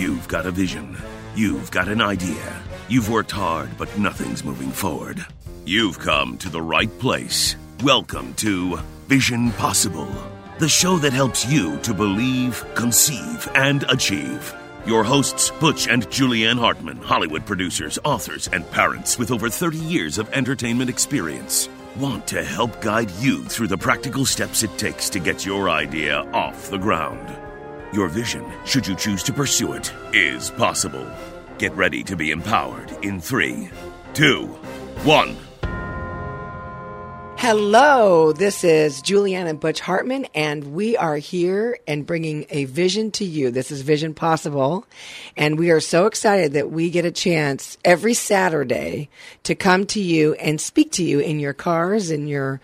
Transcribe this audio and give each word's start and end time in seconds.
You've 0.00 0.28
got 0.28 0.46
a 0.46 0.50
vision. 0.50 0.96
You've 1.34 1.70
got 1.70 1.86
an 1.86 2.00
idea. 2.00 2.62
You've 2.88 3.10
worked 3.10 3.32
hard, 3.32 3.68
but 3.76 3.98
nothing's 3.98 4.42
moving 4.42 4.70
forward. 4.70 5.26
You've 5.66 5.98
come 5.98 6.38
to 6.38 6.48
the 6.48 6.62
right 6.62 6.88
place. 6.98 7.54
Welcome 7.82 8.32
to 8.36 8.78
Vision 9.08 9.52
Possible, 9.52 10.08
the 10.58 10.70
show 10.70 10.96
that 10.96 11.12
helps 11.12 11.46
you 11.52 11.78
to 11.80 11.92
believe, 11.92 12.64
conceive, 12.74 13.46
and 13.54 13.82
achieve. 13.90 14.54
Your 14.86 15.04
hosts, 15.04 15.50
Butch 15.60 15.86
and 15.86 16.08
Julianne 16.08 16.58
Hartman, 16.58 16.96
Hollywood 16.96 17.44
producers, 17.44 17.98
authors, 18.02 18.48
and 18.54 18.68
parents 18.70 19.18
with 19.18 19.30
over 19.30 19.50
30 19.50 19.76
years 19.76 20.16
of 20.16 20.32
entertainment 20.32 20.88
experience, 20.88 21.68
want 21.98 22.26
to 22.28 22.42
help 22.42 22.80
guide 22.80 23.10
you 23.18 23.44
through 23.44 23.68
the 23.68 23.76
practical 23.76 24.24
steps 24.24 24.62
it 24.62 24.78
takes 24.78 25.10
to 25.10 25.20
get 25.20 25.44
your 25.44 25.68
idea 25.68 26.20
off 26.32 26.70
the 26.70 26.78
ground. 26.78 27.49
Your 27.92 28.06
vision, 28.06 28.44
should 28.64 28.86
you 28.86 28.94
choose 28.94 29.24
to 29.24 29.32
pursue 29.32 29.72
it, 29.72 29.92
is 30.12 30.50
possible. 30.50 31.04
Get 31.58 31.74
ready 31.74 32.04
to 32.04 32.14
be 32.14 32.30
empowered 32.30 32.92
in 33.02 33.20
three, 33.20 33.68
two, 34.14 34.46
one. 35.02 35.36
Hello, 37.36 38.32
this 38.32 38.62
is 38.62 39.02
Julianne 39.02 39.48
and 39.48 39.58
Butch 39.58 39.80
Hartman, 39.80 40.26
and 40.34 40.72
we 40.72 40.96
are 40.96 41.16
here 41.16 41.78
and 41.88 42.06
bringing 42.06 42.46
a 42.50 42.66
vision 42.66 43.10
to 43.12 43.24
you. 43.24 43.50
This 43.50 43.72
is 43.72 43.80
Vision 43.80 44.14
Possible, 44.14 44.86
and 45.36 45.58
we 45.58 45.70
are 45.70 45.80
so 45.80 46.06
excited 46.06 46.52
that 46.52 46.70
we 46.70 46.90
get 46.90 47.06
a 47.06 47.10
chance 47.10 47.76
every 47.84 48.14
Saturday 48.14 49.08
to 49.44 49.54
come 49.54 49.86
to 49.86 50.00
you 50.00 50.34
and 50.34 50.60
speak 50.60 50.92
to 50.92 51.02
you 51.02 51.18
in 51.18 51.40
your 51.40 51.54
cars, 51.54 52.10
in 52.10 52.28
your 52.28 52.60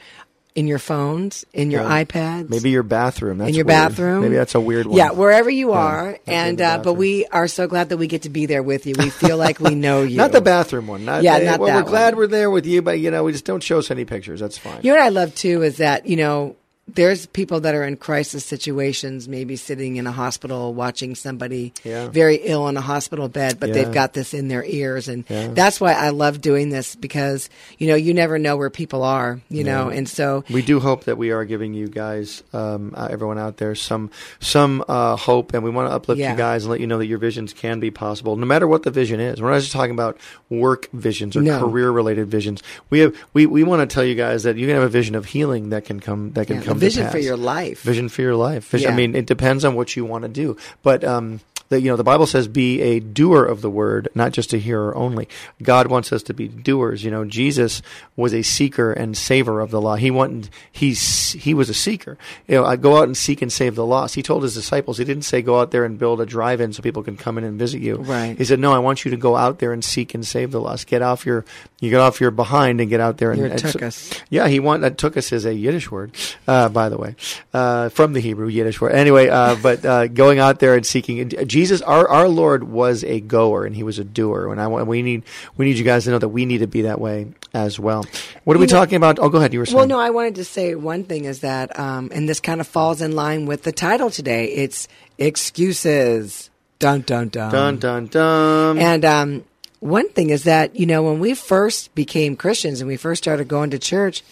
in 0.56 0.66
your 0.66 0.78
phones, 0.80 1.44
in 1.52 1.70
your 1.70 1.82
Yeah. 1.82 2.02
iPads, 2.04 2.48
Maybe 2.50 2.70
your 2.70 2.82
bathroom. 2.82 3.38
That's 3.38 3.50
in 3.50 3.54
your 3.54 3.64
weird. 3.66 3.90
bathroom. 3.90 4.22
Maybe 4.22 4.34
that's 4.34 4.54
a 4.56 4.60
weird 4.60 4.86
one. 4.86 4.96
Yeah, 4.96 5.10
wherever 5.12 5.48
you 5.50 5.72
are, 5.72 6.18
and 6.26 6.60
uh, 6.60 6.78
but 6.82 6.94
we 6.94 7.26
are 7.26 7.46
so 7.46 7.68
glad 7.68 7.90
that 7.90 7.98
we 7.98 8.06
get 8.08 8.22
to 8.22 8.30
be 8.30 8.46
there 8.46 8.62
with 8.62 8.86
you. 8.86 8.94
We 8.98 9.10
feel 9.10 9.36
like 9.36 9.60
we 9.60 9.74
know 9.74 10.02
you. 10.02 10.16
Not 10.16 10.32
the 10.32 10.40
bathroom 10.40 10.86
one. 10.88 11.04
Not, 11.04 11.22
Yeah, 11.22 11.38
not 11.38 11.60
well, 11.60 11.68
that 11.68 11.84
We're 11.84 11.90
glad 11.90 12.16
we're 12.16 12.26
there 12.26 12.50
with 12.50 12.66
you, 12.66 12.82
but 12.82 12.98
you 12.98 13.10
know, 13.12 13.22
we 13.22 13.32
just 13.32 13.44
don't 13.44 13.62
show 13.62 13.78
us 13.78 13.90
any 13.90 14.04
pictures. 14.06 14.40
That's 14.40 14.58
fine. 14.58 14.80
You 14.82 14.92
know 14.92 14.98
what 14.98 15.04
I 15.04 15.10
love 15.10 15.34
too 15.34 15.62
is 15.62 15.76
that, 15.76 16.06
you 16.06 16.16
know, 16.16 16.56
there's 16.88 17.26
people 17.26 17.60
that 17.60 17.74
are 17.74 17.82
in 17.82 17.96
crisis 17.96 18.44
situations, 18.44 19.28
maybe 19.28 19.56
sitting 19.56 19.96
in 19.96 20.06
a 20.06 20.12
hospital 20.12 20.72
watching 20.72 21.16
somebody 21.16 21.72
Yeah. 21.82 22.08
very 22.08 22.36
ill 22.36 22.68
in 22.68 22.76
a 22.76 22.80
hospital 22.80 23.28
bed, 23.28 23.58
but 23.58 23.68
Yeah. 23.70 23.74
they've 23.74 23.92
got 23.92 24.12
this 24.14 24.32
in 24.32 24.46
their 24.48 24.64
ears. 24.64 25.08
And 25.08 25.24
Yeah. 25.28 25.48
that's 25.52 25.80
why 25.80 25.92
I 25.94 26.10
love 26.10 26.40
doing 26.40 26.68
this 26.70 26.94
because, 26.94 27.50
you 27.78 27.88
know, 27.88 27.96
you 27.96 28.14
never 28.14 28.38
know 28.38 28.56
where 28.56 28.70
people 28.70 29.02
are, 29.02 29.40
you 29.50 29.64
know, 29.64 29.88
and 29.88 30.08
so 30.08 30.44
We 30.50 30.62
do 30.62 30.78
hope 30.78 31.04
that 31.04 31.18
we 31.18 31.32
are 31.32 31.44
giving 31.44 31.74
you 31.74 31.88
guys, 31.88 32.44
um, 32.52 32.92
uh, 32.96 33.08
everyone 33.10 33.38
out 33.38 33.56
there, 33.56 33.74
some 33.74 34.10
some 34.38 34.84
uh, 34.88 35.16
hope, 35.16 35.54
and 35.54 35.64
we 35.64 35.70
want 35.70 35.88
to 35.90 35.94
uplift 35.94 36.20
you 36.20 36.36
guys 36.36 36.64
and 36.64 36.70
let 36.70 36.80
you 36.80 36.86
know 36.86 36.98
that 36.98 37.06
your 37.06 37.18
visions 37.18 37.52
can 37.52 37.80
be 37.80 37.90
possible, 37.90 38.36
no 38.36 38.46
matter 38.46 38.66
what 38.68 38.84
the 38.84 38.90
vision 38.92 39.18
is. 39.18 39.42
We're 39.42 39.50
not 39.50 39.60
just 39.60 39.72
talking 39.72 39.90
about 39.92 40.18
work 40.50 40.88
visions 40.92 41.36
or 41.36 41.42
No. 41.42 41.58
career 41.58 41.90
related 41.90 42.28
visions. 42.28 42.62
We 42.90 43.00
have 43.00 43.12
we, 43.34 43.44
we 43.46 43.64
want 43.64 43.88
to 43.88 43.92
tell 43.92 44.04
you 44.04 44.14
guys 44.14 44.44
that 44.44 44.56
you 44.56 44.66
can 44.66 44.74
have 44.76 44.84
a 44.84 44.88
vision 44.88 45.14
of 45.16 45.26
healing 45.26 45.70
that 45.70 45.84
can 45.84 45.98
come 45.98 46.30
that 46.34 46.46
can 46.46 46.56
yeah, 46.56 46.62
come. 46.76 46.80
to 46.80 46.86
vision 46.86 47.10
for 47.10 47.18
your 47.18 47.36
life. 47.36 47.82
Vision 47.82 48.08
for 48.08 48.22
your 48.22 48.36
life. 48.36 48.68
Vision, 48.68 48.92
I 48.92 48.96
mean, 48.96 49.14
it 49.14 49.26
depends 49.26 49.64
on 49.64 49.74
what 49.74 49.96
you 49.96 50.04
want 50.04 50.22
to 50.22 50.28
do, 50.28 50.56
but 50.82 51.04
um, 51.04 51.40
the, 51.68 51.80
you 51.80 51.90
know, 51.90 51.96
the 51.96 52.04
Bible 52.04 52.26
says, 52.26 52.48
"Be 52.48 52.80
a 52.82 53.00
doer 53.00 53.44
of 53.44 53.60
the 53.60 53.70
word, 53.70 54.08
not 54.14 54.32
just 54.32 54.52
a 54.52 54.58
hearer 54.58 54.96
only." 54.96 55.28
God 55.62 55.88
wants 55.88 56.12
us 56.12 56.22
to 56.24 56.34
be 56.34 56.48
doers. 56.48 57.04
You 57.04 57.10
know, 57.10 57.24
Jesus 57.24 57.82
was 58.14 58.32
a 58.34 58.42
seeker 58.42 58.92
and 58.92 59.16
saver 59.16 59.60
of 59.60 59.70
the 59.70 59.80
law. 59.80 59.96
He 59.96 60.10
wanted 60.10 60.50
he's 60.70 61.32
he 61.32 61.54
was 61.54 61.68
a 61.68 61.74
seeker. 61.74 62.18
You 62.46 62.56
know, 62.56 62.64
I 62.64 62.76
go 62.76 62.96
out 62.96 63.04
and 63.04 63.16
seek 63.16 63.42
and 63.42 63.52
save 63.52 63.74
the 63.74 63.86
lost. 63.86 64.14
He 64.14 64.22
told 64.22 64.42
his 64.42 64.54
disciples. 64.54 64.98
He 64.98 65.04
didn't 65.04 65.24
say 65.24 65.42
go 65.42 65.60
out 65.60 65.70
there 65.70 65.84
and 65.84 65.98
build 65.98 66.20
a 66.20 66.26
drive-in 66.26 66.72
so 66.72 66.82
people 66.82 67.02
can 67.02 67.16
come 67.16 67.38
in 67.38 67.44
and 67.44 67.58
visit 67.58 67.80
you. 67.80 67.96
Right. 67.96 68.36
He 68.36 68.44
said, 68.44 68.58
"No, 68.58 68.72
I 68.72 68.78
want 68.78 69.04
you 69.04 69.10
to 69.10 69.16
go 69.16 69.36
out 69.36 69.58
there 69.58 69.72
and 69.72 69.84
seek 69.84 70.14
and 70.14 70.26
save 70.26 70.50
the 70.50 70.60
lost. 70.60 70.86
Get 70.86 71.02
off 71.02 71.26
your 71.26 71.44
you 71.80 71.90
get 71.90 72.00
off 72.00 72.20
your 72.20 72.30
behind 72.30 72.80
and 72.80 72.88
get 72.88 73.00
out 73.00 73.18
there 73.18 73.32
and 73.32 73.42
and 73.46 73.60
so- 73.60 73.68
tuchus. 73.78 74.22
yeah, 74.30 74.48
he 74.48 74.60
want 74.60 74.82
that 74.82 74.96
tuchus 74.96 75.32
as 75.32 75.44
a 75.44 75.54
Yiddish 75.54 75.90
word, 75.90 76.12
uh, 76.46 76.68
by 76.68 76.88
the 76.88 76.96
way, 76.96 77.16
uh, 77.52 77.88
from 77.90 78.12
the 78.12 78.20
Hebrew 78.20 78.48
Yiddish 78.48 78.80
word. 78.80 78.92
Anyway, 78.92 79.28
uh, 79.28 79.56
but 79.62 79.84
uh, 79.84 80.06
going 80.06 80.38
out 80.38 80.58
there 80.60 80.74
and 80.74 80.86
seeking 80.86 81.20
and 81.20 81.48
Jesus, 81.56 81.80
our 81.80 82.06
our 82.06 82.28
Lord 82.28 82.64
was 82.64 83.02
a 83.02 83.18
goer 83.18 83.64
and 83.64 83.74
he 83.74 83.82
was 83.82 83.98
a 83.98 84.04
doer, 84.04 84.52
and 84.52 84.60
I 84.60 84.66
want 84.66 84.86
we 84.86 85.00
need 85.00 85.22
we 85.56 85.64
need 85.64 85.78
you 85.78 85.84
guys 85.84 86.04
to 86.04 86.10
know 86.10 86.18
that 86.18 86.28
we 86.28 86.44
need 86.44 86.58
to 86.58 86.66
be 86.66 86.82
that 86.82 87.00
way 87.00 87.28
as 87.54 87.80
well. 87.80 88.04
What 88.44 88.56
are 88.56 88.60
we 88.60 88.66
know- 88.66 88.72
talking 88.72 88.96
about? 88.96 89.18
Oh, 89.18 89.30
go 89.30 89.38
ahead. 89.38 89.54
You 89.54 89.60
were 89.60 89.64
saying. 89.64 89.78
Well, 89.78 89.86
no, 89.86 89.98
I 89.98 90.10
wanted 90.10 90.34
to 90.34 90.44
say 90.44 90.74
one 90.74 91.04
thing 91.04 91.24
is 91.24 91.40
that, 91.40 91.78
um, 91.80 92.10
and 92.12 92.28
this 92.28 92.40
kind 92.40 92.60
of 92.60 92.66
falls 92.66 93.00
in 93.00 93.12
line 93.12 93.46
with 93.46 93.62
the 93.62 93.72
title 93.72 94.10
today. 94.10 94.48
It's 94.52 94.86
excuses. 95.16 96.50
Dun 96.78 97.00
dun 97.00 97.28
dun. 97.30 97.50
Dun 97.50 97.78
dun 97.78 98.06
dun. 98.08 98.78
And 98.78 99.02
um, 99.06 99.44
one 99.80 100.10
thing 100.10 100.28
is 100.28 100.44
that, 100.44 100.76
you 100.76 100.84
know, 100.84 101.04
when 101.04 101.20
we 101.20 101.32
first 101.32 101.94
became 101.94 102.36
Christians 102.36 102.82
and 102.82 102.88
we 102.88 102.98
first 102.98 103.22
started 103.24 103.48
going 103.48 103.70
to 103.70 103.78
church, 103.78 104.22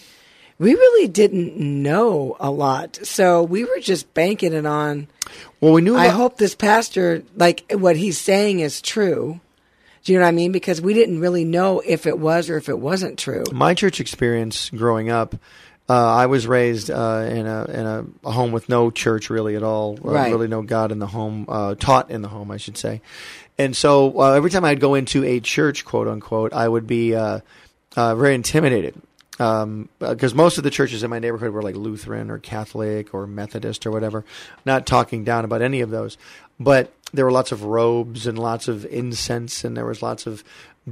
we 0.57 0.73
really 0.73 1.07
didn't 1.07 1.57
know 1.57 2.35
a 2.39 2.49
lot. 2.49 2.95
So 3.05 3.43
we 3.43 3.63
were 3.63 3.79
just 3.81 4.13
banking 4.13 4.53
it 4.53 4.65
on, 4.65 5.07
well, 5.59 5.73
we 5.73 5.81
knew. 5.81 5.95
I 5.95 6.05
about- 6.05 6.15
hope 6.17 6.37
this 6.37 6.55
pastor, 6.55 7.23
like 7.35 7.65
what 7.71 7.95
he's 7.95 8.17
saying 8.17 8.59
is 8.59 8.81
true. 8.81 9.39
Do 10.03 10.13
you 10.13 10.19
know 10.19 10.25
what 10.25 10.29
I 10.29 10.33
mean? 10.33 10.51
Because 10.51 10.81
we 10.81 10.93
didn't 10.93 11.19
really 11.19 11.45
know 11.45 11.81
if 11.83 12.05
it 12.05 12.19
was 12.19 12.49
or 12.49 12.57
if 12.57 12.69
it 12.69 12.77
wasn't 12.77 13.17
true. 13.17 13.43
my 13.51 13.73
church 13.73 13.99
experience 13.99 14.69
growing 14.69 15.09
up, 15.09 15.33
uh, 15.89 15.93
I 15.93 16.27
was 16.27 16.45
raised 16.47 16.89
uh, 16.91 17.25
in 17.27 17.45
a 17.47 17.65
in 17.65 17.85
a, 17.85 18.05
a 18.23 18.31
home 18.31 18.51
with 18.51 18.69
no 18.69 18.91
church 18.91 19.29
really 19.31 19.55
at 19.55 19.63
all. 19.63 19.97
Uh, 20.03 20.11
Right. 20.11 20.31
Really 20.31 20.47
no 20.47 20.61
God 20.61 20.91
in 20.91 20.99
the 20.99 21.07
home, 21.07 21.45
uh, 21.49 21.73
taught 21.75 22.11
in 22.11 22.21
the 22.21 22.27
home, 22.27 22.49
I 22.51 22.57
should 22.57 22.77
say. 22.77 23.01
And 23.57 23.75
so 23.75 24.19
uh, 24.19 24.33
every 24.33 24.49
time 24.51 24.63
I'd 24.65 24.79
go 24.79 24.93
into 24.95 25.23
a 25.23 25.39
church, 25.39 25.85
quote 25.85 26.07
unquote, 26.07 26.53
I 26.53 26.67
would 26.67 26.85
be 26.87 27.15
uh, 27.15 27.39
uh, 27.95 28.15
very 28.15 28.35
intimidated. 28.35 28.95
Um, 29.37 29.89
uh, 29.99 30.13
because 30.13 30.33
most 30.33 30.57
of 30.57 30.63
the 30.63 30.69
churches 30.69 31.03
in 31.03 31.09
my 31.09 31.19
neighborhood 31.19 31.51
were 31.51 31.61
like 31.61 31.75
Lutheran 31.75 32.31
or 32.31 32.39
Catholic 32.39 33.13
or 33.13 33.27
Methodist 33.27 33.85
or 33.85 33.91
whatever. 33.91 34.23
Not 34.65 34.85
talking 34.85 35.25
down 35.25 35.43
about 35.43 35.61
any 35.61 35.81
of 35.81 35.89
those, 35.89 36.17
but 36.59 36.93
there 37.11 37.25
were 37.25 37.31
lots 37.31 37.51
of 37.51 37.63
robes 37.63 38.27
and 38.27 38.39
lots 38.39 38.67
of 38.67 38.85
incense, 38.85 39.63
and 39.63 39.75
there 39.75 39.85
was 39.85 40.01
lots 40.01 40.25
of 40.25 40.43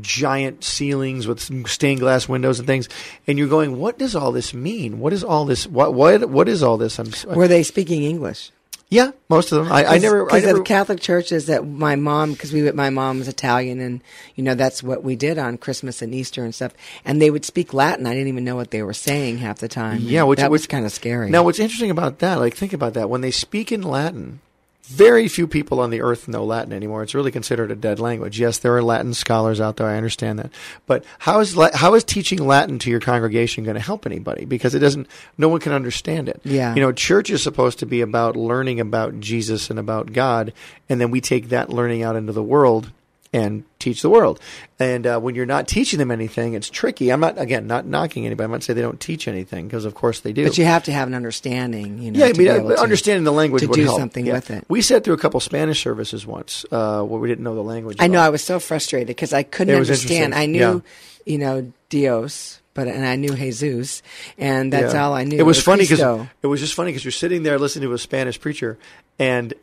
giant 0.02 0.64
ceilings 0.64 1.28
with 1.28 1.68
stained 1.68 2.00
glass 2.00 2.28
windows 2.28 2.60
and 2.60 2.68
things. 2.68 2.90
And 3.28 3.38
you're 3.38 3.48
going, 3.48 3.78
what 3.78 3.98
does 3.98 4.16
all 4.16 4.32
this 4.32 4.54
mean? 4.54 5.00
What 5.00 5.14
is 5.14 5.24
all 5.24 5.46
this? 5.46 5.68
What 5.68 5.94
what 5.94 6.30
what 6.30 6.50
is 6.50 6.64
all 6.64 6.78
this? 6.78 7.00
I'm 7.00 7.08
uh 7.28 7.36
Were 7.36 7.48
they 7.48 7.64
speaking 7.64 8.04
English? 8.04 8.52
Yeah, 8.94 9.12
most 9.28 9.52
of 9.52 9.64
them. 9.64 9.74
I, 9.74 9.86
I 9.86 9.98
never. 9.98 10.24
Because 10.24 10.44
the 10.44 10.62
Catholic 10.62 11.00
churches 11.00 11.48
that 11.48 11.66
my 11.66 11.96
mom, 11.96 12.34
because 12.34 12.54
we 12.54 12.72
my 12.72 12.92
mom 12.92 13.20
was 13.20 13.28
Italian, 13.28 13.80
and 13.80 14.02
you 14.36 14.44
know 14.44 14.54
that's 14.54 14.84
what 14.84 15.04
we 15.04 15.16
did 15.16 15.40
on 15.40 15.58
Christmas 15.58 16.04
and 16.04 16.14
Easter 16.14 16.44
and 16.44 16.54
stuff. 16.54 16.74
And 17.04 17.20
they 17.20 17.32
would 17.32 17.44
speak 17.44 17.74
Latin. 17.74 18.06
I 18.06 18.14
didn't 18.14 18.28
even 18.28 18.44
know 18.44 18.56
what 18.56 18.70
they 18.70 18.84
were 18.84 18.94
saying 18.94 19.40
half 19.40 19.58
the 19.58 19.68
time. 19.68 20.02
Yeah, 20.04 20.24
which 20.24 20.38
that 20.38 20.52
was 20.52 20.68
kind 20.68 20.86
of 20.86 20.92
scary. 20.92 21.32
Now, 21.32 21.44
what's 21.44 21.60
interesting 21.60 21.90
about 21.90 22.20
that? 22.20 22.36
Like, 22.36 22.54
think 22.54 22.74
about 22.74 22.94
that. 22.94 23.10
When 23.10 23.22
they 23.22 23.32
speak 23.32 23.72
in 23.72 23.82
Latin, 23.82 24.42
very 24.86 25.28
few 25.28 25.48
people 25.48 25.80
on 25.80 25.90
the 25.90 26.02
earth 26.02 26.28
know 26.28 26.44
Latin 26.44 26.74
anymore. 26.74 27.04
It's 27.04 27.16
really 27.16 27.32
considered 27.32 27.72
a 27.72 27.76
dead 27.76 28.00
language. 28.00 28.40
Yes, 28.40 28.58
there 28.58 28.76
are 28.76 28.84
Latin 28.84 29.14
scholars 29.14 29.62
out 29.62 29.78
there. 29.78 29.88
I 29.88 29.96
understand 29.96 30.40
that, 30.40 30.52
but 30.86 31.06
how 31.20 31.40
is 31.40 31.58
how 31.74 31.94
is 31.94 32.04
teaching 32.04 32.46
Latin 32.46 32.80
to 32.80 32.90
your 32.90 33.00
congregation 33.00 33.64
going 33.64 33.76
to 33.76 33.82
help 33.82 34.06
anybody? 34.06 34.46
Because 34.46 34.76
it 34.76 34.80
doesn't. 34.80 35.08
No 35.38 35.48
one 35.50 35.62
can 35.62 35.72
understand 35.72 36.28
it. 36.28 36.42
Yeah. 36.44 36.76
You 36.76 36.82
know, 36.82 36.92
church 36.92 37.30
is 37.30 37.42
supposed 37.42 37.80
to 37.80 37.86
be 37.86 38.02
about 38.02 38.36
learning 38.36 38.80
about 38.80 39.20
Jesus 39.20 39.70
and 39.70 39.80
about 39.80 40.12
God, 40.12 40.54
and 40.90 41.00
then 41.00 41.12
we 41.12 41.22
take 41.22 41.50
that 41.50 41.70
learning 41.70 42.04
out 42.04 42.16
into 42.16 42.34
the 42.34 42.44
world 42.44 42.92
and 43.34 43.64
teach 43.80 44.02
the 44.04 44.10
world. 44.10 44.40
And 44.80 45.08
uh, 45.08 45.20
when 45.20 45.34
you're 45.34 45.46
not 45.48 45.68
teaching 45.68 45.98
them 46.00 46.12
anything, 46.12 46.54
it's 46.54 46.70
tricky. 46.70 47.12
I'm 47.12 47.20
not 47.20 47.40
again 47.40 47.66
not 47.68 47.86
knocking 47.88 48.26
anybody. 48.26 48.46
I'm 48.46 48.52
not 48.52 48.64
saying 48.64 48.76
they 48.76 48.82
don't 48.84 49.00
teach 49.00 49.28
anything 49.28 49.68
because 49.68 49.86
of 49.86 49.96
course 49.96 50.20
they 50.20 50.32
do. 50.34 50.44
but 50.46 50.58
you 50.58 50.66
have 50.66 50.84
to 50.84 50.92
have 50.94 51.08
an 51.08 51.16
understanding. 51.16 51.98
You 52.00 52.12
know, 52.12 52.20
Yeah, 52.20 52.26
I 52.26 52.32
to 52.32 52.38
mean, 52.38 52.48
be 52.48 52.50
uh, 52.52 52.56
able 52.58 52.70
to- 52.70 52.80
understanding 52.80 53.24
the 53.24 53.32
language 53.34 53.64
to 53.64 53.68
would 53.70 53.76
do 53.76 53.84
help. 53.86 54.00
something 54.00 54.26
Yeah. 54.26 54.34
with 54.34 54.52
it. 54.52 54.66
We 54.70 54.82
sat 54.82 55.04
through 55.04 55.16
a 55.16 55.18
couple 55.18 55.40
Spanish 55.40 55.82
services 55.82 56.26
once 56.28 56.66
uh, 56.72 57.02
where 57.04 57.20
we 57.20 57.28
didn't 57.28 57.44
know 57.44 57.56
the 57.56 57.64
language. 57.64 57.98
I 58.00 58.08
know 58.08 58.20
all. 58.20 58.26
I 58.26 58.30
was 58.30 58.44
so 58.44 58.60
frustrated 58.60 59.08
because 59.08 59.34
I 59.34 59.44
couldn't 59.44 59.76
understand. 59.76 60.36
I 60.36 60.46
knew, 60.46 60.60
Yeah. 60.60 60.80
you 61.26 61.38
know, 61.40 61.74
Dios, 61.90 62.62
but 62.76 62.88
and 62.88 63.06
I 63.06 63.16
knew 63.16 63.36
Jesus, 63.36 64.02
and 64.38 64.72
that's 64.74 64.94
Yeah. 64.94 65.06
all 65.06 65.14
I 65.14 65.24
knew. 65.24 65.38
It 65.38 65.44
was 65.44 65.62
funny 65.62 65.84
because 65.84 66.00
it 66.42 66.48
was 66.48 66.60
just 66.60 66.74
funny 66.76 66.92
because 66.92 67.04
you're 67.06 67.12
sitting 67.12 67.44
there 67.44 67.58
listening 67.60 67.88
to 67.90 67.94
a 67.94 67.98
Spanish 68.00 68.40
preacher 68.40 68.78
and. 69.18 69.54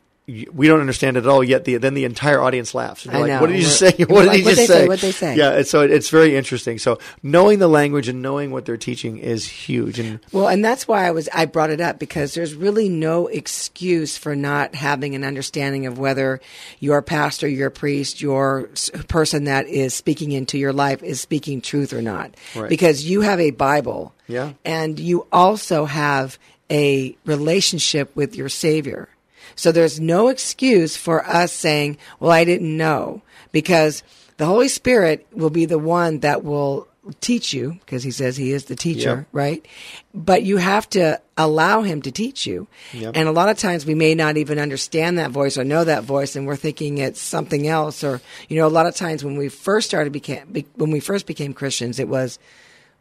We 0.52 0.68
don't 0.68 0.80
understand 0.80 1.16
it 1.16 1.24
at 1.24 1.28
all 1.28 1.42
yet. 1.42 1.64
The, 1.64 1.76
then 1.76 1.94
the 1.94 2.04
entire 2.04 2.40
audience 2.40 2.74
laughs. 2.74 3.06
And 3.06 3.16
I 3.16 3.20
like, 3.20 3.28
know. 3.28 3.40
What 3.40 3.46
did 3.48 3.56
he 3.56 3.62
just 3.62 3.78
say? 3.78 3.90
What 4.10 4.22
did 4.22 4.28
like, 4.28 4.38
he 4.38 4.42
just 4.44 4.56
they 4.56 4.66
say? 4.66 4.74
say? 4.74 4.88
What'd 4.88 5.02
they 5.02 5.12
say? 5.12 5.36
Yeah, 5.36 5.52
it's, 5.52 5.70
so 5.70 5.82
it, 5.82 5.90
it's 5.90 6.10
very 6.10 6.36
interesting. 6.36 6.78
So 6.78 6.98
knowing 7.22 7.58
the 7.58 7.68
language 7.68 8.08
and 8.08 8.22
knowing 8.22 8.50
what 8.50 8.64
they're 8.64 8.76
teaching 8.76 9.18
is 9.18 9.46
huge. 9.46 9.98
And 9.98 10.20
Well, 10.32 10.48
and 10.48 10.64
that's 10.64 10.88
why 10.88 11.06
I 11.06 11.10
was 11.10 11.28
I 11.32 11.46
brought 11.46 11.70
it 11.70 11.80
up 11.80 11.98
because 11.98 12.34
there's 12.34 12.54
really 12.54 12.88
no 12.88 13.26
excuse 13.26 14.16
for 14.16 14.34
not 14.34 14.74
having 14.74 15.14
an 15.14 15.24
understanding 15.24 15.86
of 15.86 15.98
whether 15.98 16.40
your 16.78 17.02
pastor, 17.02 17.48
your 17.48 17.70
priest, 17.70 18.20
your 18.20 18.68
person 19.08 19.44
that 19.44 19.66
is 19.66 19.94
speaking 19.94 20.32
into 20.32 20.58
your 20.58 20.72
life 20.72 21.02
is 21.02 21.20
speaking 21.20 21.60
truth 21.60 21.92
or 21.92 22.02
not. 22.02 22.34
Right. 22.54 22.68
Because 22.68 23.04
you 23.04 23.20
have 23.22 23.40
a 23.40 23.50
Bible. 23.50 24.14
Yeah. 24.28 24.52
And 24.64 24.98
you 24.98 25.26
also 25.32 25.84
have 25.84 26.38
a 26.70 27.16
relationship 27.24 28.14
with 28.14 28.36
your 28.36 28.48
savior. 28.48 29.08
So 29.56 29.72
there's 29.72 30.00
no 30.00 30.28
excuse 30.28 30.96
for 30.96 31.26
us 31.26 31.52
saying, 31.52 31.98
well, 32.18 32.30
I 32.30 32.44
didn't 32.44 32.76
know 32.76 33.22
because 33.52 34.02
the 34.36 34.46
Holy 34.46 34.68
Spirit 34.68 35.26
will 35.32 35.50
be 35.50 35.66
the 35.66 35.78
one 35.78 36.20
that 36.20 36.44
will 36.44 36.88
teach 37.20 37.52
you 37.54 37.78
because 37.80 38.02
he 38.02 38.10
says 38.10 38.36
he 38.36 38.52
is 38.52 38.66
the 38.66 38.76
teacher, 38.76 39.08
Yep. 39.16 39.26
right? 39.32 39.66
But 40.14 40.42
you 40.42 40.58
have 40.58 40.88
to 40.90 41.20
allow 41.36 41.82
him 41.82 42.02
to 42.02 42.10
teach 42.12 42.46
you. 42.46 42.68
Yep. 42.92 43.16
And 43.16 43.26
a 43.28 43.32
lot 43.32 43.48
of 43.48 43.58
times 43.58 43.86
we 43.86 43.94
may 43.94 44.14
not 44.14 44.36
even 44.36 44.58
understand 44.58 45.18
that 45.18 45.30
voice 45.30 45.56
or 45.56 45.64
know 45.64 45.82
that 45.84 46.04
voice 46.04 46.36
and 46.36 46.46
we're 46.46 46.56
thinking 46.56 46.98
it's 46.98 47.20
something 47.20 47.66
else 47.66 48.04
or 48.04 48.20
you 48.48 48.56
know 48.58 48.66
a 48.66 48.68
lot 48.68 48.86
of 48.86 48.94
times 48.94 49.24
when 49.24 49.36
we 49.36 49.48
first 49.48 49.88
started 49.88 50.12
became 50.12 50.64
when 50.76 50.90
we 50.90 51.00
first 51.00 51.26
became 51.26 51.54
Christians 51.54 51.98
it 51.98 52.08
was 52.08 52.38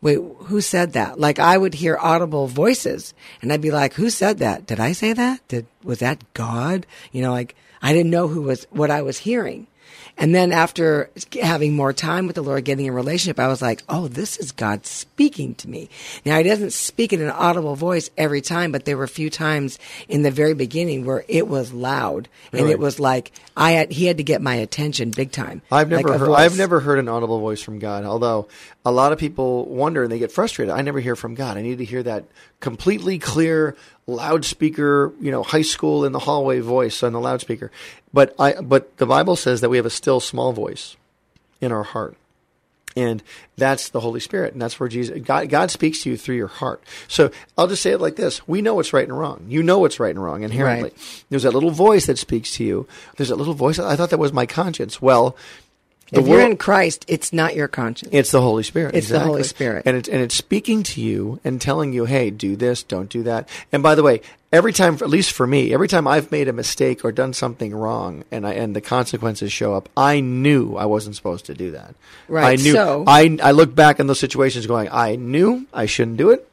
wait 0.02 0.20
who 0.46 0.62
said 0.62 0.94
that? 0.94 1.20
Like 1.20 1.40
I 1.40 1.58
would 1.58 1.74
hear 1.76 1.98
audible 2.00 2.48
voices 2.48 3.14
and 3.42 3.52
I'd 3.52 3.62
be 3.62 3.72
like 3.72 3.94
who 3.94 4.10
said 4.10 4.40
that? 4.40 4.66
Did 4.66 4.80
I 4.80 4.92
say 4.92 5.14
that? 5.14 5.48
Did 5.48 5.68
was 5.84 6.00
that 6.00 6.24
God? 6.34 6.86
You 7.12 7.22
know 7.22 7.32
like 7.32 7.56
I 7.82 7.94
didn't 7.94 8.12
know 8.12 8.28
who 8.28 8.42
was 8.42 8.66
what 8.72 8.92
I 8.92 9.02
was 9.02 9.20
hearing 9.20 9.68
and 10.18 10.34
then 10.36 10.52
after 10.52 11.10
having 11.42 11.76
more 11.76 11.94
time 11.94 12.28
with 12.28 12.36
the 12.36 12.42
Lord, 12.42 12.66
getting 12.66 12.88
a 12.88 12.92
relationship, 12.92 13.40
I 13.40 13.48
was 13.48 13.62
like, 13.62 13.84
oh, 13.90 14.08
this 14.08 14.38
is 14.38 14.52
God 14.52 14.86
speaking 14.86 15.56
to 15.56 15.70
me. 15.70 15.90
Now, 16.26 16.38
he 16.38 16.44
doesn't 16.44 16.74
speak 16.74 17.14
in 17.14 17.22
an 17.22 17.30
audible 17.30 17.76
voice 17.76 18.10
every 18.18 18.42
time, 18.42 18.72
but 18.72 18.86
there 18.86 18.98
were 18.98 19.04
a 19.04 19.08
few 19.08 19.30
times 19.30 19.80
in 20.08 20.22
the 20.24 20.32
very 20.32 20.54
beginning 20.54 21.06
where 21.06 21.24
it 21.28 21.48
was 21.48 21.74
loud 21.74 22.28
and 22.52 22.62
Really? 22.62 22.72
it 22.72 22.80
was 22.80 23.00
like 23.00 23.32
I 23.56 23.72
had, 23.72 23.92
he 23.92 24.06
had 24.06 24.18
to 24.18 24.24
get 24.24 24.42
my 24.42 24.56
attention 24.56 25.12
big 25.12 25.32
time. 25.32 25.62
I've 25.72 25.90
never 25.90 26.14
a 26.14 26.18
heard. 26.18 26.30
I've 26.32 26.58
never 26.58 26.80
heard 26.80 27.00
an 27.00 27.08
audible 27.10 27.40
voice 27.40 27.62
from 27.62 27.80
God. 27.80 28.06
Although 28.06 28.48
a 28.86 28.92
lot 28.92 29.12
of 29.12 29.20
people 29.20 29.66
wonder 29.66 30.04
and 30.04 30.12
they 30.12 30.20
get 30.20 30.32
frustrated. 30.32 30.74
I 30.74 30.82
never 30.82 31.00
hear 31.00 31.16
from 31.16 31.36
God. 31.36 31.58
I 31.58 31.62
need 31.62 31.80
to 31.80 31.86
hear 31.86 32.04
that 32.04 32.26
completely 32.60 33.20
clear 33.20 33.76
loudspeaker, 34.10 35.14
you 35.20 35.32
know, 35.32 35.44
high 35.44 35.62
school 35.62 36.06
in 36.06 36.12
the 36.12 36.20
hallway 36.20 36.60
voice 36.60 37.04
on 37.04 37.14
the 37.14 37.20
loudspeaker. 37.20 37.72
But 38.14 38.36
I 38.40 38.54
but 38.62 38.98
the 38.98 39.06
Bible 39.06 39.36
says 39.36 39.62
that 39.62 39.70
we 39.70 39.78
have 39.78 39.86
a 39.86 39.92
still 39.92 40.20
small 40.20 40.54
voice 40.54 40.98
in 41.62 41.72
our 41.72 41.84
heart. 41.84 42.16
And 42.96 43.22
that's 43.56 43.90
the 43.90 44.00
Holy 44.00 44.20
Spirit, 44.20 44.54
and 44.54 44.62
that's 44.62 44.80
where 44.80 44.90
Jesus 44.90 45.22
God, 45.22 45.48
God 45.48 45.70
speaks 45.70 46.02
to 46.04 46.10
you 46.10 46.18
through 46.18 46.36
your 46.36 46.48
heart. 46.48 46.84
So 47.08 47.32
I'll 47.58 47.68
just 47.68 47.84
say 47.84 47.92
it 47.92 48.02
like 48.02 48.16
this: 48.16 48.48
We 48.48 48.62
know 48.62 48.74
what's 48.74 48.94
right 48.94 49.08
and 49.08 49.18
wrong. 49.18 49.46
You 49.48 49.62
know 49.62 49.78
what's 49.78 50.00
right 50.00 50.10
and 50.10 50.22
wrong 50.22 50.44
inherently. 50.44 50.90
Right. 50.90 51.24
There's 51.30 51.44
that 51.44 51.54
little 51.54 51.72
voice 51.72 52.08
that 52.08 52.18
speaks 52.18 52.52
to 52.56 52.64
you. 52.64 52.88
There's 53.16 53.30
that 53.30 53.36
little 53.36 53.54
voice. 53.54 53.78
I 53.78 53.96
thought 53.96 54.10
that 54.10 54.18
was 54.18 54.34
my 54.34 54.48
conscience. 54.48 55.02
Well, 55.02 55.38
the 56.12 56.22
If 56.22 56.28
you're 56.28 56.42
in 56.42 56.58
Christ, 56.58 57.06
it's 57.08 57.32
not 57.34 57.56
your 57.56 57.68
conscience. 57.68 58.12
it's 58.14 58.32
the 58.32 58.42
Holy 58.42 58.64
Spirit. 58.64 58.96
It's 58.96 59.10
the 59.10 59.20
Holy 59.20 59.44
Spirit. 59.44 59.84
and 59.86 59.96
it's 59.98 60.10
and 60.10 60.22
it's 60.22 60.36
speaking 60.36 60.84
to 60.84 61.02
you 61.02 61.40
and 61.44 61.62
telling 61.62 61.94
you, 61.94 62.06
"Hey, 62.06 62.30
do 62.30 62.56
this, 62.56 62.84
don't 62.84 63.10
do 63.10 63.24
that." 63.24 63.48
And 63.72 63.82
by 63.84 63.96
the 63.96 64.04
way, 64.04 64.22
every 64.52 64.74
time, 64.74 64.96
at 64.96 65.10
least 65.10 65.32
for 65.32 65.46
me, 65.46 65.74
every 65.74 65.88
time 65.88 66.08
I've 66.08 66.32
made 66.32 66.48
a 66.48 66.54
mistake 66.54 67.04
or 67.06 67.12
done 67.12 67.34
something 67.34 67.74
wrong, 67.74 68.24
and 68.32 68.46
I 68.46 68.54
and 68.54 68.76
the 68.76 68.82
consequences 68.82 69.52
show 69.52 69.74
up, 69.74 69.90
I 69.96 70.20
knew 70.20 70.76
I 70.76 70.86
wasn't 70.86 71.16
supposed 71.16 71.46
to 71.46 71.54
do 71.54 71.72
that. 71.72 71.96
Right, 72.28 72.60
I 72.60 72.62
knew. 72.62 72.74
so- 72.74 73.04
I 73.08 73.38
I 73.42 73.52
look 73.52 73.74
back 73.76 74.00
in 74.00 74.08
those 74.08 74.20
situations, 74.20 74.68
going, 74.68 74.90
I 74.92 75.16
knew 75.16 75.66
I 75.74 75.86
shouldn't 75.86 76.18
do 76.18 76.32
it. 76.32 76.46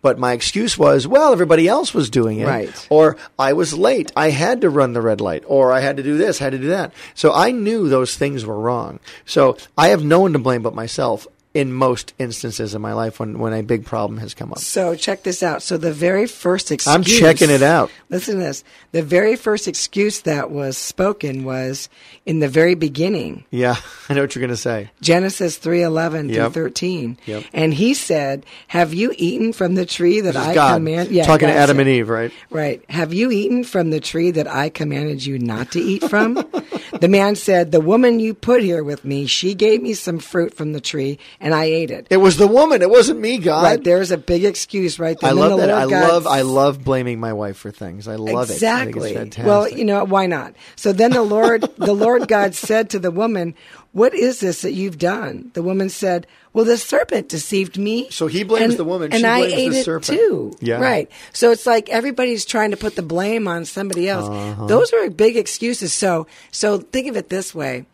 But 0.00 0.18
my 0.18 0.32
excuse 0.32 0.76
was, 0.76 1.06
well, 1.06 1.32
everybody 1.32 1.68
else 1.68 1.94
was 1.94 2.10
doing 2.10 2.40
it. 2.40 2.46
Right. 2.48 2.86
Or 2.90 3.16
I 3.38 3.52
was 3.52 3.72
late. 3.72 4.10
I 4.16 4.30
had 4.30 4.62
to 4.62 4.70
run 4.70 4.92
the 4.92 5.00
red 5.00 5.20
light. 5.20 5.44
Or 5.46 5.72
I 5.72 5.78
had 5.78 5.98
to 5.98 6.02
do 6.02 6.18
this, 6.18 6.40
had 6.40 6.50
to 6.50 6.58
do 6.58 6.66
that. 6.68 6.92
So 7.14 7.32
I 7.32 7.52
knew 7.52 7.88
those 7.88 8.16
things 8.16 8.44
were 8.44 8.58
wrong. 8.58 8.98
So 9.24 9.56
I 9.78 9.90
have 9.90 10.02
no 10.02 10.18
one 10.18 10.32
to 10.32 10.40
blame 10.40 10.62
but 10.62 10.74
myself 10.74 11.28
in 11.54 11.72
most 11.72 12.14
instances 12.18 12.74
in 12.74 12.80
my 12.80 12.94
life 12.94 13.20
when, 13.20 13.38
when 13.38 13.52
a 13.52 13.62
big 13.62 13.84
problem 13.84 14.18
has 14.18 14.32
come 14.32 14.52
up. 14.52 14.58
So 14.58 14.94
check 14.94 15.22
this 15.22 15.42
out. 15.42 15.62
So 15.62 15.76
the 15.76 15.92
very 15.92 16.26
first 16.26 16.70
excuse 16.72 16.94
I'm 16.94 17.02
checking 17.04 17.50
it 17.50 17.62
out. 17.62 17.90
Listen 18.08 18.36
to 18.36 18.40
this. 18.40 18.64
The 18.92 19.02
very 19.02 19.36
first 19.36 19.68
excuse 19.68 20.22
that 20.22 20.50
was 20.50 20.78
spoken 20.78 21.44
was 21.44 21.90
in 22.24 22.40
the 22.40 22.48
very 22.48 22.74
beginning. 22.74 23.44
Yeah, 23.50 23.76
I 24.08 24.14
know 24.14 24.22
what 24.22 24.34
you're 24.34 24.40
going 24.40 24.50
to 24.50 24.56
say. 24.56 24.90
Genesis 25.00 25.58
3:11 25.58 26.30
Yep. 26.32 26.52
through 26.52 26.62
13. 26.64 27.18
Yep. 27.26 27.44
And 27.52 27.74
he 27.74 27.94
said, 27.94 28.46
"Have 28.68 28.94
you 28.94 29.12
eaten 29.18 29.52
from 29.52 29.74
the 29.74 29.84
tree 29.86 30.20
that 30.20 30.36
I 30.36 30.54
God 30.54 30.74
command?" 30.74 31.10
Yeah, 31.10 31.24
talking 31.24 31.48
to 31.48 31.54
Adam 31.54 31.76
said- 31.76 31.80
and 31.86 31.88
Eve, 31.90 32.08
right? 32.08 32.32
Right. 32.50 32.82
Have 32.90 33.12
you 33.12 33.30
eaten 33.30 33.64
from 33.64 33.90
the 33.90 34.00
tree 34.00 34.30
that 34.30 34.46
I 34.48 34.68
commanded 34.70 35.24
you 35.24 35.38
not 35.38 35.72
to 35.72 35.80
eat 35.80 36.04
from? 36.08 36.42
the 37.02 37.08
man 37.08 37.34
said, 37.34 37.72
"The 37.72 37.80
woman 37.80 38.20
you 38.20 38.32
put 38.32 38.62
here 38.62 38.84
with 38.84 39.04
me, 39.04 39.26
she 39.26 39.54
gave 39.54 39.82
me 39.82 39.92
some 39.92 40.20
fruit 40.20 40.54
from 40.54 40.72
the 40.72 40.80
tree, 40.80 41.18
and 41.40 41.52
I 41.52 41.64
ate 41.64 41.90
it." 41.90 42.06
It 42.10 42.18
was 42.18 42.36
the 42.36 42.46
woman. 42.46 42.80
It 42.80 42.90
wasn't 42.90 43.18
me, 43.18 43.38
God. 43.38 43.64
right. 43.64 43.82
There's 43.82 44.12
a 44.12 44.16
big 44.16 44.44
excuse 44.44 45.00
right 45.00 45.18
there. 45.20 45.30
I 45.30 45.32
love 45.32 45.50
the 45.50 45.66
that. 45.66 45.70
I 45.70 45.88
God 45.88 46.08
love. 46.08 46.26
I 46.28 46.42
love 46.42 46.84
blaming 46.84 47.18
my 47.18 47.32
wife 47.32 47.56
for 47.56 47.72
things. 47.72 48.06
I 48.06 48.14
love 48.14 48.48
it. 48.48 48.54
Exactly. 48.54 49.30
Well, 49.38 49.68
you 49.68 49.84
know 49.84 50.04
why 50.04 50.26
not? 50.26 50.54
So 50.76 50.92
then 50.92 51.10
the 51.10 51.22
Lord, 51.22 51.62
the 51.76 51.92
Lord 51.92 52.28
God 52.28 52.54
said 52.54 52.88
to 52.90 53.00
the 53.00 53.10
woman, 53.10 53.54
"What 53.92 54.14
is 54.14 54.40
this 54.40 54.62
that 54.62 54.72
you've 54.72 54.98
done?" 54.98 55.50
The 55.54 55.62
woman 55.62 55.88
said, 55.88 56.26
"Well, 56.52 56.64
the 56.64 56.76
serpent 56.78 57.28
deceived 57.28 57.78
me." 57.78 58.08
So 58.10 58.26
he 58.26 58.42
blames 58.42 58.72
and- 58.74 58.78
the 58.80 58.84
woman, 58.84 59.12
and 59.12 59.20
she 59.20 59.26
I 59.26 59.38
blames 59.40 59.54
ate 59.54 59.68
the 59.70 59.78
it 59.80 59.84
serpent. 59.84 60.18
too. 60.18 60.56
Yeah. 60.60 60.80
right. 60.80 61.10
So 61.32 61.50
it's 61.50 61.66
like 61.66 61.88
everybody's 61.88 62.44
trying 62.44 62.70
to 62.72 62.76
put 62.76 62.96
the 62.96 63.02
blame 63.02 63.46
on 63.48 63.64
somebody 63.64 64.08
else. 64.08 64.28
Uh-huh. 64.28 64.66
Those 64.66 64.92
are 64.92 65.08
big 65.10 65.36
excuses. 65.36 65.92
So, 65.92 66.26
so 66.50 66.78
think 66.78 67.08
of 67.08 67.16
it 67.16 67.28
this 67.28 67.54
way: 67.54 67.84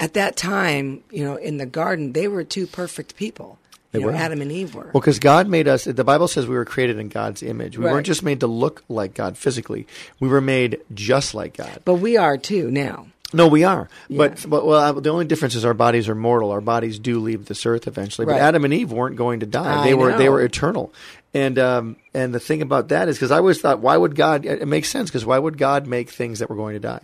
at 0.00 0.14
that 0.14 0.36
time, 0.36 1.02
you 1.10 1.24
know, 1.24 1.36
in 1.36 1.58
the 1.58 1.66
garden, 1.66 2.12
they 2.12 2.28
were 2.28 2.44
two 2.44 2.66
perfect 2.66 3.16
people. 3.16 3.58
They 3.92 3.98
you 3.98 4.06
know, 4.06 4.12
were. 4.12 4.16
Adam 4.18 4.40
and 4.40 4.50
Eve 4.50 4.74
were. 4.74 4.84
Well, 4.94 5.02
because 5.02 5.18
God 5.18 5.48
made 5.48 5.68
us, 5.68 5.84
the 5.84 6.02
Bible 6.02 6.26
says 6.26 6.46
we 6.46 6.54
were 6.54 6.64
created 6.64 6.98
in 6.98 7.10
God's 7.10 7.42
image. 7.42 7.76
We 7.76 7.84
Right. 7.84 7.92
weren't 7.92 8.06
just 8.06 8.22
made 8.22 8.40
to 8.40 8.46
look 8.46 8.82
like 8.88 9.12
God 9.12 9.36
physically, 9.36 9.86
we 10.18 10.28
were 10.28 10.40
made 10.40 10.78
just 10.94 11.34
like 11.34 11.54
God. 11.58 11.82
but 11.84 11.96
we 11.96 12.16
are 12.16 12.38
too 12.38 12.70
now. 12.70 13.08
No, 13.32 13.46
we 13.48 13.64
are. 13.64 13.88
But, 14.10 14.44
but 14.48 14.66
well, 14.66 15.00
the 15.00 15.10
only 15.10 15.24
difference 15.24 15.54
is 15.54 15.64
our 15.64 15.74
bodies 15.74 16.08
are 16.08 16.14
mortal. 16.14 16.50
Our 16.50 16.60
bodies 16.60 16.98
do 16.98 17.18
leave 17.20 17.46
this 17.46 17.64
earth 17.66 17.86
eventually. 17.86 18.26
But 18.26 18.32
Right. 18.32 18.40
Adam 18.42 18.64
and 18.64 18.74
Eve 18.74 18.92
weren't 18.92 19.16
going 19.16 19.40
to 19.40 19.46
die. 19.46 19.80
I 19.82 19.84
they 19.84 19.94
were 19.94 20.16
they 20.16 20.28
were 20.28 20.42
eternal. 20.42 20.92
And 21.34 21.58
um, 21.58 21.96
and 22.12 22.34
the 22.34 22.40
thing 22.40 22.60
about 22.62 22.88
that 22.88 23.08
is 23.08 23.16
because 23.16 23.30
I 23.30 23.38
always 23.38 23.60
thought, 23.60 23.78
why 23.80 23.96
would 23.96 24.14
God? 24.14 24.44
It 24.44 24.68
makes 24.68 24.90
sense 24.90 25.08
because 25.10 25.24
why 25.24 25.38
would 25.38 25.56
God 25.56 25.86
make 25.86 26.10
things 26.10 26.40
that 26.40 26.50
were 26.50 26.56
going 26.56 26.74
to 26.74 26.80
die? 26.80 27.00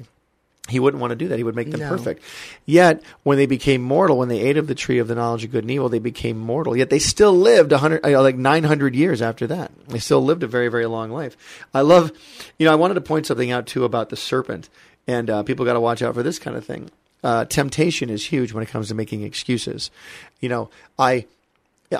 He 0.69 0.80
wouldn't 0.80 1.00
want 1.00 1.12
to 1.12 1.16
do 1.16 1.28
that. 1.28 1.38
He 1.38 1.44
would 1.44 1.56
make 1.56 1.70
them 1.70 1.80
No. 1.80 1.88
perfect. 1.88 2.22
Yet, 2.66 3.02
when 3.22 3.38
they 3.38 3.46
became 3.46 3.80
mortal, 3.80 4.19
when 4.19 4.28
they 4.28 4.40
ate 4.40 4.58
of 4.58 4.66
the 4.66 4.75
tree 4.75 4.98
of 4.98 5.08
the 5.08 5.14
knowledge 5.14 5.44
of 5.44 5.50
good 5.50 5.64
and 5.64 5.70
evil, 5.70 5.88
they 5.88 5.98
became 5.98 6.38
mortal. 6.38 6.76
Yet 6.76 6.90
they 6.90 6.98
still 6.98 7.32
lived 7.32 7.72
a 7.72 7.78
hundred, 7.78 8.04
uh, 8.04 8.20
like 8.20 8.36
nine 8.36 8.64
hundred 8.64 8.94
years 8.94 9.22
after 9.22 9.46
that. 9.46 9.72
They 9.88 9.98
still 9.98 10.22
lived 10.22 10.42
a 10.42 10.46
very, 10.46 10.69
very 10.69 10.84
long 10.84 11.10
life. 11.10 11.38
I 11.72 11.80
love, 11.80 12.12
you 12.58 12.66
know, 12.66 12.72
I 12.72 12.76
wanted 12.76 12.94
to 12.94 13.00
point 13.00 13.25
something 13.26 13.50
out 13.50 13.66
too 13.66 13.84
about 13.84 14.10
the 14.10 14.16
serpent, 14.16 14.69
and 15.08 15.28
uh, 15.28 15.43
people 15.43 15.64
got 15.64 15.72
to 15.72 15.81
watch 15.81 16.02
out 16.02 16.14
for 16.14 16.22
this 16.22 16.38
kind 16.38 16.56
of 16.56 16.64
thing. 16.64 16.90
Uh, 17.25 17.44
temptation 17.46 18.10
is 18.10 18.26
huge 18.26 18.52
when 18.52 18.62
it 18.62 18.69
comes 18.69 18.87
to 18.88 18.94
making 18.94 19.23
excuses. 19.23 19.90
You 20.38 20.49
know, 20.49 20.71
I. 20.97 21.26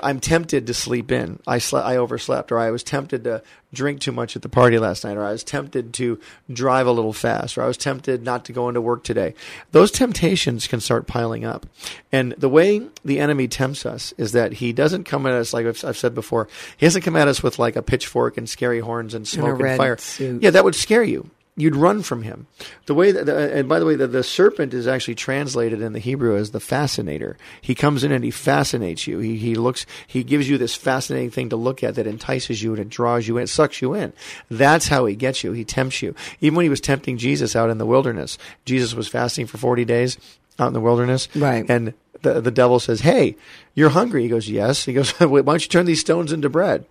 I'm 0.03 0.19
tempted 0.19 0.67
to 0.67 0.73
sleep 0.75 1.11
in. 1.11 1.39
I 1.47 1.57
slept, 1.57 1.87
I 1.87 1.97
overslept, 1.97 2.51
or 2.51 2.59
I 2.59 2.69
was 2.69 2.83
tempted 2.83 3.23
to 3.23 3.41
drink 3.73 4.01
too 4.01 4.11
much 4.11 4.35
at 4.35 4.43
the 4.43 4.47
party 4.47 4.77
last 4.77 5.03
night, 5.03 5.17
or 5.17 5.25
I 5.25 5.31
was 5.31 5.43
tempted 5.43 5.95
to 5.95 6.19
drive 6.53 6.85
a 6.85 6.91
little 6.91 7.11
fast, 7.11 7.57
or 7.57 7.63
I 7.63 7.65
was 7.65 7.75
tempted 7.75 8.21
not 8.21 8.45
to 8.45 8.53
go 8.53 8.67
into 8.67 8.81
work 8.81 9.03
today. 9.03 9.33
Those 9.71 9.89
temptations 9.89 10.67
can 10.67 10.79
start 10.79 11.07
piling 11.07 11.43
up. 11.43 11.65
And 12.11 12.33
the 12.33 12.49
way 12.49 12.83
the 13.03 13.19
enemy 13.19 13.47
tempts 13.47 13.83
us 13.83 14.13
is 14.19 14.33
that 14.33 14.53
he 14.53 14.73
doesn't 14.73 15.05
come 15.05 15.25
at 15.25 15.33
us 15.33 15.53
like 15.53 15.65
I've, 15.65 15.83
I've 15.83 15.97
said 15.97 16.13
before. 16.13 16.47
He 16.77 16.85
doesn't 16.85 17.01
come 17.01 17.15
at 17.15 17.27
us 17.27 17.41
with 17.41 17.57
like 17.57 17.75
a 17.75 17.81
pitchfork 17.81 18.37
and 18.37 18.47
scary 18.47 18.81
horns 18.81 19.15
and 19.15 19.27
smoke 19.27 19.59
and 19.59 19.75
fire. 19.75 19.97
suit. 19.97 20.43
Yeah, 20.43 20.51
that 20.51 20.63
would 20.63 20.75
scare 20.75 21.03
you. 21.03 21.31
You'd 21.59 21.75
run 21.75 22.03
from 22.03 22.23
him. 22.23 22.47
The 22.85 22.93
way 22.93 23.11
that, 23.11 23.25
the, 23.25 23.53
and 23.53 23.67
by 23.67 23.79
the 23.79 23.85
way, 23.85 23.95
the, 23.95 24.07
the 24.07 24.23
serpent 24.23 24.73
is 24.73 24.87
actually 24.87 25.15
translated 25.15 25.81
in 25.81 25.91
the 25.91 25.99
Hebrew 25.99 26.37
as 26.37 26.51
the 26.51 26.61
fascinator. 26.61 27.37
He 27.59 27.75
comes 27.75 28.03
in 28.03 28.13
and 28.13 28.23
he 28.23 28.31
fascinates 28.31 29.07
you. 29.07 29.19
He, 29.19 29.37
he 29.37 29.55
looks, 29.55 29.85
he 30.07 30.23
gives 30.23 30.49
you 30.49 30.57
this 30.57 30.75
fascinating 30.75 31.31
thing 31.31 31.49
to 31.49 31.57
look 31.57 31.83
at 31.83 31.95
that 31.95 32.07
entices 32.07 32.63
you 32.63 32.71
and 32.71 32.79
it 32.79 32.89
draws 32.89 33.27
you 33.27 33.37
in, 33.37 33.43
it 33.43 33.47
sucks 33.47 33.81
you 33.81 33.93
in. 33.93 34.13
That's 34.49 34.87
how 34.87 35.05
he 35.05 35.15
gets 35.15 35.43
you. 35.43 35.51
He 35.51 35.65
tempts 35.65 36.01
you. 36.01 36.15
Even 36.39 36.55
when 36.55 36.63
he 36.63 36.69
was 36.69 36.81
tempting 36.81 37.17
Jesus 37.17 37.55
out 37.55 37.69
in 37.69 37.77
the 37.77 37.85
wilderness, 37.85 38.37
Jesus 38.63 38.93
was 38.93 39.09
fasting 39.09 39.45
for 39.45 39.57
40 39.57 39.83
days 39.83 40.17
out 40.59 40.67
in 40.67 40.73
the 40.73 40.79
wilderness. 40.79 41.27
Right. 41.35 41.65
And 41.69 41.93
the, 42.21 42.39
the 42.39 42.51
devil 42.51 42.79
says, 42.79 43.01
Hey, 43.01 43.35
you're 43.75 43.89
hungry. 43.89 44.23
He 44.23 44.29
goes, 44.29 44.49
Yes. 44.49 44.85
He 44.85 44.93
goes, 44.93 45.11
Why 45.19 45.41
don't 45.41 45.61
you 45.61 45.69
turn 45.69 45.85
these 45.85 46.01
stones 46.01 46.31
into 46.31 46.49
bread? 46.49 46.85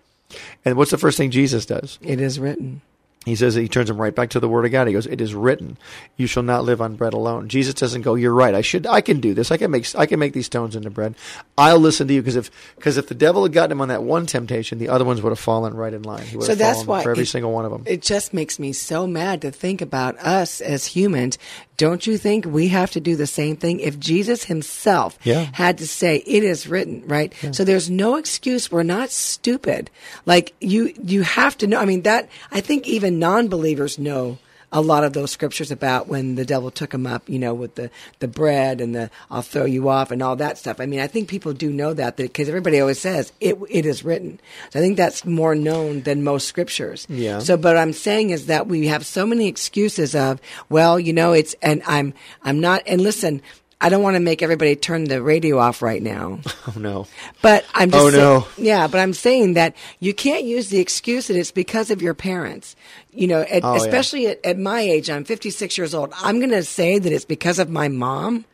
And 0.63 0.77
what's 0.77 0.91
the 0.91 0.97
first 0.97 1.17
thing 1.17 1.31
Jesus 1.31 1.65
does? 1.65 1.97
It 2.01 2.21
is 2.21 2.39
written. 2.39 2.81
He 3.25 3.35
says 3.35 3.53
he 3.53 3.67
turns 3.67 3.89
him 3.89 3.99
right 3.99 4.15
back 4.15 4.29
to 4.29 4.39
the 4.39 4.47
word 4.47 4.63
of 4.65 4.71
God. 4.71 4.87
He 4.87 4.93
goes, 4.93 5.05
"It 5.05 5.19
is 5.19 5.35
written, 5.35 5.77
you 6.15 6.25
shall 6.25 6.41
not 6.41 6.63
live 6.63 6.81
on 6.81 6.95
bread 6.95 7.11
alone." 7.13 7.49
Jesus 7.49 7.73
doesn't 7.73 8.01
go, 8.03 8.15
"You're 8.15 8.33
right. 8.33 8.55
I 8.55 8.61
should. 8.61 8.87
I 8.87 9.01
can 9.01 9.19
do 9.19 9.33
this. 9.33 9.51
I 9.51 9.57
can 9.57 9.69
make. 9.71 9.93
I 9.93 10.05
can 10.05 10.19
make 10.19 10.31
these 10.31 10.45
stones 10.45 10.73
into 10.73 10.89
bread. 10.89 11.15
I'll 11.57 11.79
listen 11.79 12.07
to 12.07 12.13
you." 12.13 12.21
Because 12.21 12.37
if 12.37 12.49
because 12.77 12.95
if 12.95 13.07
the 13.07 13.13
devil 13.15 13.43
had 13.43 13.51
gotten 13.51 13.73
him 13.73 13.81
on 13.81 13.89
that 13.89 14.03
one 14.03 14.25
temptation, 14.25 14.77
the 14.79 14.87
other 14.87 15.03
ones 15.03 15.21
would 15.21 15.31
have 15.31 15.39
fallen 15.39 15.73
right 15.73 15.93
in 15.93 16.03
line. 16.03 16.25
He 16.25 16.37
would 16.37 16.45
So 16.45 16.53
have 16.53 16.59
that's 16.59 16.85
why 16.87 17.03
for 17.03 17.11
every 17.11 17.23
it- 17.23 17.27
single 17.27 17.51
one 17.51 17.65
of 17.65 17.71
them. 17.71 17.83
It 17.85 18.01
just 18.01 18.33
makes 18.33 18.57
me 18.57 18.71
so 18.71 19.05
mad 19.05 19.41
to 19.41 19.51
think 19.51 19.81
about 19.81 20.17
us 20.19 20.61
as 20.61 20.85
humans. 20.85 21.37
Don't 21.75 22.05
you 22.05 22.17
think 22.17 22.45
we 22.45 22.67
have 22.69 22.91
to 22.91 22.99
do 22.99 23.15
the 23.15 23.27
same 23.27 23.55
thing? 23.55 23.79
If 23.79 23.97
Jesus 23.99 24.43
himself 24.45 25.17
Yeah. 25.23 25.47
had 25.53 25.77
to 25.77 25.87
say, 25.87 26.17
it 26.27 26.43
is 26.43 26.67
written, 26.67 27.03
right? 27.07 27.31
So 27.51 27.63
there's 27.63 27.89
no 27.89 28.17
excuse. 28.17 28.69
We're 28.69 28.83
not 28.83 29.11
stupid. 29.11 29.89
Like 30.25 30.53
you, 30.59 30.93
you 31.01 31.21
have 31.21 31.57
to 31.59 31.67
know. 31.67 31.79
I 31.79 31.85
mean, 31.85 32.01
that, 32.01 32.27
I 32.51 32.59
think 32.59 32.85
even 32.85 33.08
non-believers 33.11 33.97
know 33.97 34.37
a 34.71 34.81
lot 34.81 35.03
of 35.03 35.13
those 35.13 35.31
scriptures 35.31 35.71
about 35.71 36.07
when 36.07 36.35
the 36.35 36.45
devil 36.45 36.69
took 36.69 36.93
him 36.93 37.07
up, 37.07 37.27
you 37.27 37.39
know, 37.39 37.53
with 37.53 37.75
the, 37.75 37.89
the 38.19 38.27
bread 38.27 38.81
and 38.81 38.93
the 38.93 39.09
I'll 39.31 39.41
throw 39.41 39.65
you 39.65 39.89
off 39.89 40.11
and 40.11 40.21
all 40.21 40.35
that 40.35 40.57
stuff. 40.57 40.79
I 40.79 40.85
mean, 40.85 40.99
I 40.99 41.07
think 41.07 41.27
people 41.27 41.53
do 41.53 41.71
know 41.71 41.93
that 41.93 42.17
because 42.17 42.47
everybody 42.47 42.79
always 42.79 42.99
says 42.99 43.33
it, 43.39 43.57
it 43.69 43.85
is 43.85 44.03
written. 44.05 44.39
So 44.69 44.79
I 44.79 44.81
think 44.81 44.97
that's 44.97 45.25
more 45.25 45.55
known 45.55 46.01
than 46.01 46.23
most 46.23 46.47
scriptures. 46.47 47.07
Yeah. 47.09 47.39
So, 47.39 47.57
but 47.57 47.77
I'm 47.77 47.93
saying 47.93 48.29
is 48.29 48.45
that 48.45 48.67
we 48.67 48.87
have 48.87 49.05
so 49.05 49.25
many 49.25 49.47
excuses 49.47 50.13
of, 50.13 50.39
well, 50.69 50.99
you 50.99 51.13
know, 51.13 51.33
it's, 51.33 51.55
and 51.61 51.81
I'm, 51.87 52.13
I'm 52.43 52.59
not, 52.59 52.83
and 52.85 53.01
listen, 53.01 53.41
I 53.81 53.87
don't 53.89 54.03
want 54.03 54.15
to 54.15 54.19
make 54.19 54.41
everybody 54.41 54.75
turn 54.75 55.05
the 55.05 55.21
radio 55.21 55.57
off 55.57 55.81
right 55.81 56.01
now. 56.03 56.39
Oh 56.67 56.73
no. 56.79 57.07
But 57.41 57.65
I'm 57.73 57.89
just 57.89 58.05
Oh, 58.05 58.09
no. 58.09 58.47
yeah, 58.63 58.87
but 58.87 58.99
I'm 58.99 59.13
saying 59.13 59.53
that 59.53 59.75
you 59.99 60.13
can't 60.13 60.43
use 60.43 60.69
the 60.69 60.79
excuse 60.79 61.27
that 61.27 61.37
it's 61.37 61.51
because 61.51 61.89
of 61.89 62.01
your 62.01 62.13
parents. 62.13 62.75
You 63.11 63.27
know, 63.27 63.41
at, 63.41 63.63
Oh, 63.63 63.75
yeah. 63.75 63.81
especially 63.81 64.27
at, 64.27 64.45
at 64.45 64.59
my 64.59 64.81
age, 64.81 65.09
I'm 65.09 65.23
56 65.23 65.77
years 65.77 65.95
old. 65.95 66.13
I'm 66.21 66.37
going 66.39 66.51
to 66.51 66.63
say 66.63 66.99
that 66.99 67.11
it's 67.11 67.25
because 67.25 67.57
of 67.57 67.69
my 67.69 67.87
mom 67.87 68.45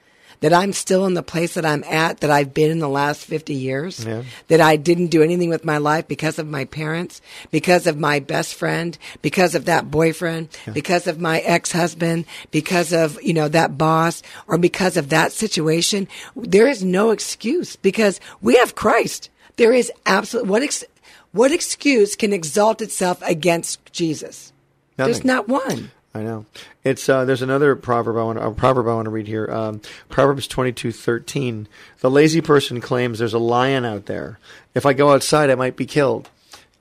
that 0.42 0.54
I'm 0.54 0.74
still 0.74 1.06
in 1.06 1.14
the 1.14 1.24
place 1.24 1.54
that 1.56 1.66
I'm 1.66 1.84
at 1.86 2.20
that 2.20 2.32
I've 2.32 2.54
been 2.54 2.72
in 2.72 2.80
the 2.80 2.90
last 2.90 3.26
50 3.26 3.54
years. 3.54 4.06
Yeah. 4.06 4.24
That 4.48 4.62
I 4.62 4.76
didn't 4.76 5.08
do 5.08 5.22
anything 5.22 5.50
with 5.50 5.66
my 5.66 5.78
life 5.78 6.08
because 6.08 6.40
of 6.40 6.48
my 6.48 6.66
parents, 6.66 7.22
because 7.52 7.88
of 7.88 7.98
my 7.98 8.20
best 8.20 8.56
friend, 8.56 8.98
because 9.22 9.56
of 9.56 9.66
that 9.66 9.90
boyfriend, 9.90 10.50
because 10.74 11.08
of 11.08 11.20
my 11.20 11.40
ex-husband, 11.40 12.26
because 12.52 12.94
of, 12.94 13.22
you 13.22 13.34
know, 13.34 13.48
that 13.48 13.78
boss 13.78 14.22
or 14.48 14.58
because 14.58 14.98
of 14.98 15.10
that 15.10 15.32
situation. 15.32 16.08
There 16.36 16.68
is 16.68 16.84
no 16.84 17.12
excuse 17.12 17.76
because 17.76 18.20
we 18.42 18.56
have 18.58 18.76
Christ. 18.76 19.30
There 19.58 19.74
is 19.74 19.92
absolute 20.06 20.48
what 20.48 20.64
ex, 20.64 20.84
what 21.32 21.52
excuse 21.52 22.16
can 22.16 22.34
exalt 22.34 22.82
itself 22.82 23.22
against 23.22 23.92
Jesus? 23.92 24.52
There's 24.98 25.26
not 25.26 25.50
one. 25.50 25.92
I 26.16 26.24
know. 26.24 26.46
It's 26.86 27.10
uh, 27.10 27.26
there's 27.26 27.42
another 27.42 27.76
proverb 27.76 28.16
I 28.16 28.24
want 28.24 28.40
a 28.40 28.50
proverb 28.52 28.88
I 28.88 28.94
want 28.94 29.06
to 29.06 29.10
read 29.10 29.28
here. 29.28 29.52
Um, 29.52 29.82
Proverbs 30.08 30.48
twenty 30.48 30.72
two 30.72 30.94
thirteen. 30.94 31.68
The 32.00 32.10
lazy 32.10 32.40
person 32.40 32.80
claims 32.80 33.20
there's 33.20 33.34
a 33.34 33.40
lion 33.40 33.84
out 33.84 34.06
there. 34.06 34.40
If 34.74 34.86
I 34.86 34.94
go 34.94 35.12
outside, 35.12 35.50
I 35.50 35.56
might 35.56 35.76
be 35.76 35.86
killed. 35.86 36.30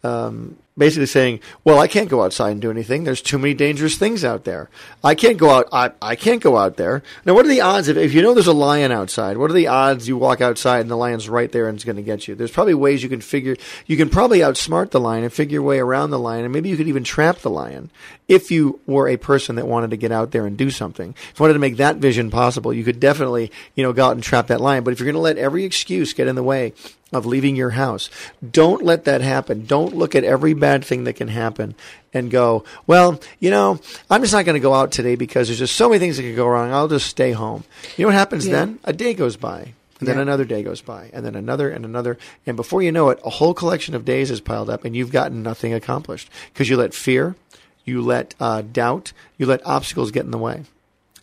Um, 0.05 0.57
basically 0.77 1.07
saying, 1.07 1.41
well, 1.63 1.79
I 1.79 1.87
can't 1.87 2.09
go 2.09 2.25
outside 2.25 2.51
and 2.51 2.61
do 2.61 2.71
anything. 2.71 3.05
There's 3.05 3.23
too 3.23 3.39
many 3.39 3.55
dangerous 3.55 3.97
things 3.97 4.25
out 4.25 4.45
there. 4.45 4.69
I 5.05 5.15
can't 5.15 5.39
go 5.39 5.51
out. 5.51 5.69
I, 5.73 5.93
I 6.03 6.17
can't 6.17 6.43
go 6.43 6.57
out 6.57 6.77
there. 6.77 7.03
Now, 7.25 7.35
what 7.35 7.45
are 7.45 7.49
the 7.49 7.61
odds 7.61 7.87
if, 7.87 7.97
if 7.97 8.13
you 8.13 8.23
know 8.23 8.35
there's 8.35 8.49
a 8.49 8.53
lion 8.53 8.91
outside? 8.91 9.37
What 9.37 9.51
are 9.51 9.55
the 9.55 9.69
odds 9.69 10.09
you 10.09 10.17
walk 10.17 10.41
outside 10.41 10.81
and 10.81 10.91
the 10.91 10.97
lion's 10.97 11.29
right 11.29 11.51
there 11.53 11.69
and 11.69 11.77
it's 11.77 11.85
going 11.85 11.97
to 11.97 12.03
get 12.03 12.27
you? 12.27 12.35
There's 12.35 12.51
probably 12.51 12.75
ways 12.75 13.05
you 13.05 13.09
can 13.09 13.21
figure. 13.21 13.57
You 13.87 13.97
can 13.97 14.11
probably 14.11 14.41
outsmart 14.41 14.91
the 14.91 15.01
lion 15.01 15.23
and 15.23 15.33
figure 15.33 15.55
your 15.55 15.63
way 15.63 15.79
around 15.79 16.11
the 16.11 16.19
lion, 16.19 16.45
and 16.45 16.53
maybe 16.53 16.71
you 16.71 16.77
could 16.77 16.89
even 16.89 17.05
trap 17.05 17.39
the 17.39 17.51
lion 17.51 17.91
if 18.27 18.51
you 18.51 18.81
were 18.87 19.09
a 19.09 19.17
person 19.17 19.57
that 19.57 19.69
wanted 19.69 19.91
to 19.91 19.97
get 19.97 20.11
out 20.11 20.33
there 20.33 20.47
and 20.47 20.57
do 20.57 20.71
something. 20.71 21.15
If 21.31 21.39
you 21.39 21.45
wanted 21.45 21.55
to 21.55 21.59
make 21.61 21.77
that 21.77 21.97
vision 21.97 22.31
possible, 22.31 22.73
you 22.73 22.83
could 22.83 22.99
definitely, 22.99 23.53
you 23.77 23.85
know, 23.85 23.93
go 23.93 24.07
out 24.07 24.13
and 24.13 24.23
trap 24.23 24.49
that 24.49 24.61
lion. 24.61 24.83
But 24.83 24.93
if 24.93 24.99
you're 24.99 25.07
going 25.07 25.15
to 25.15 25.21
let 25.21 25.39
every 25.39 25.65
excuse 25.65 26.15
get 26.15 26.27
in 26.27 26.35
the 26.35 26.43
way 26.43 26.73
of 27.15 27.25
leaving 27.27 27.57
your 27.57 27.71
house. 27.71 28.11
Don't 28.49 28.85
let 28.85 29.05
that 29.05 29.21
happen. 29.21 29.65
Don't 29.67 29.95
look 29.97 30.15
at 30.15 30.25
every 30.25 30.53
bad 30.55 30.85
thing 30.85 31.05
that 31.05 31.15
can 31.15 31.29
happen 31.29 31.75
and 32.13 32.31
go, 32.31 32.65
well, 32.87 33.21
you 33.41 33.51
know, 33.51 33.81
I'm 34.11 34.21
just 34.21 34.33
not 34.33 34.45
going 34.45 34.55
to 34.55 34.61
go 34.61 34.75
out 34.75 34.93
today 34.93 35.15
because 35.15 35.49
there's 35.49 35.59
just 35.61 35.77
so 35.77 35.89
many 35.89 35.99
things 35.99 36.17
that 36.17 36.23
could 36.25 36.37
go 36.37 36.47
wrong. 36.47 36.73
I'll 36.73 36.89
just 36.89 37.07
stay 37.07 37.33
home. 37.33 37.65
You 37.97 38.03
know 38.05 38.09
what 38.09 38.15
happens 38.17 38.47
Yeah. 38.47 38.53
then? 38.55 38.79
A 38.85 38.93
day 38.93 39.15
goes 39.15 39.37
by. 39.37 39.73
And 40.01 40.09
then 40.09 40.17
Yeah. 40.17 40.23
another 40.23 40.45
day 40.45 40.65
goes 40.65 40.81
by, 40.83 41.09
and 41.13 41.25
then 41.25 41.37
another 41.37 41.71
and 41.71 41.85
another, 41.85 42.19
and 42.47 42.57
before 42.57 42.83
you 42.83 42.91
know 42.91 43.11
it, 43.11 43.21
a 43.25 43.31
whole 43.31 43.55
collection 43.55 43.95
of 43.95 44.05
days 44.05 44.29
is 44.29 44.41
piled 44.41 44.69
up, 44.69 44.85
and 44.85 44.95
you've 44.97 45.13
gotten 45.13 45.41
nothing 45.45 45.73
accomplished 45.73 46.29
because 46.53 46.69
you 46.69 46.77
let 46.77 46.93
fear, 46.93 47.37
you 47.85 48.03
let 48.03 48.35
uh, 48.41 48.63
doubt, 48.63 49.13
you 49.39 49.47
let 49.47 49.65
obstacles 49.65 50.11
get 50.11 50.25
in 50.25 50.33
the 50.33 50.37
way, 50.37 50.65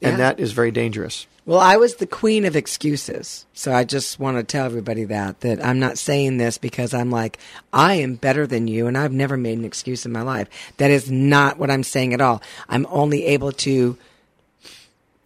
and 0.01 0.13
Yeah. 0.13 0.17
that 0.17 0.39
is 0.39 0.51
very 0.51 0.71
dangerous. 0.71 1.27
Well, 1.45 1.59
I 1.59 1.75
was 1.77 1.95
the 1.95 2.05
queen 2.05 2.45
of 2.45 2.55
excuses. 2.55 3.45
So 3.53 3.73
I 3.73 3.83
just 3.83 4.19
want 4.19 4.37
to 4.37 4.43
tell 4.43 4.65
everybody 4.65 5.05
that 5.05 5.41
that 5.41 5.63
I'm 5.65 5.79
not 5.79 5.97
saying 5.97 6.37
this 6.37 6.57
because 6.59 6.93
I'm 6.93 7.09
like 7.09 7.39
I 7.73 7.95
am 7.95 8.15
better 8.15 8.45
than 8.45 8.67
you 8.67 8.85
and 8.87 8.97
I've 8.97 9.11
never 9.11 9.37
made 9.37 9.57
an 9.57 9.65
excuse 9.65 10.05
in 10.05 10.11
my 10.11 10.21
life. 10.21 10.47
That 10.77 10.91
is 10.91 11.09
not 11.09 11.57
what 11.57 11.71
I'm 11.71 11.83
saying 11.83 12.13
at 12.13 12.21
all. 12.21 12.41
I'm 12.69 12.85
only 12.91 13.25
able 13.25 13.51
to 13.53 13.97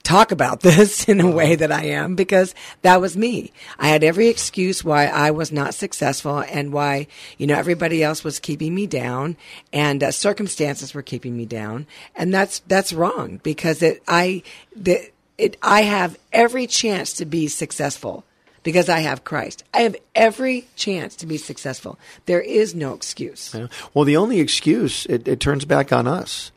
talk 0.05 0.31
about 0.31 0.61
this 0.61 1.03
in 1.09 1.19
a 1.19 1.29
way 1.29 1.55
that 1.55 1.71
I 1.71 1.85
am 1.85 2.15
because 2.15 2.55
that 2.83 3.01
was 3.01 3.17
me. 3.17 3.51
I 3.77 3.89
had 3.89 4.03
every 4.03 4.29
excuse 4.29 4.83
why 4.83 5.07
I 5.07 5.31
was 5.31 5.51
not 5.51 5.73
successful 5.73 6.39
and 6.39 6.71
why, 6.71 7.07
you 7.37 7.47
know, 7.47 7.57
everybody 7.57 8.01
else 8.01 8.23
was 8.23 8.39
keeping 8.39 8.73
me 8.73 8.87
down 8.87 9.35
and 9.73 10.01
uh, 10.01 10.11
circumstances 10.11 10.93
were 10.93 11.01
keeping 11.01 11.35
me 11.35 11.45
down. 11.45 11.87
And 12.15 12.33
that's, 12.33 12.59
that's 12.59 12.93
wrong 12.93 13.41
because 13.43 13.81
it, 13.81 14.01
I, 14.07 14.43
the, 14.75 15.09
it, 15.37 15.57
I 15.61 15.81
have 15.81 16.17
every 16.31 16.67
chance 16.67 17.13
to 17.13 17.25
be 17.25 17.47
successful 17.47 18.23
because 18.63 18.89
I 18.89 18.99
have 18.99 19.23
Christ. 19.23 19.63
I 19.73 19.81
have 19.81 19.95
every 20.15 20.67
chance 20.75 21.15
to 21.17 21.25
be 21.25 21.37
successful. 21.37 21.99
There 22.25 22.41
is 22.41 22.73
no 22.73 22.93
excuse. 22.93 23.53
Yeah. 23.53 23.67
Well, 23.93 24.05
the 24.05 24.17
only 24.17 24.39
excuse 24.39 25.05
it, 25.05 25.27
it 25.27 25.39
turns 25.39 25.65
back 25.65 25.93
on 25.93 26.07
us. 26.07 26.51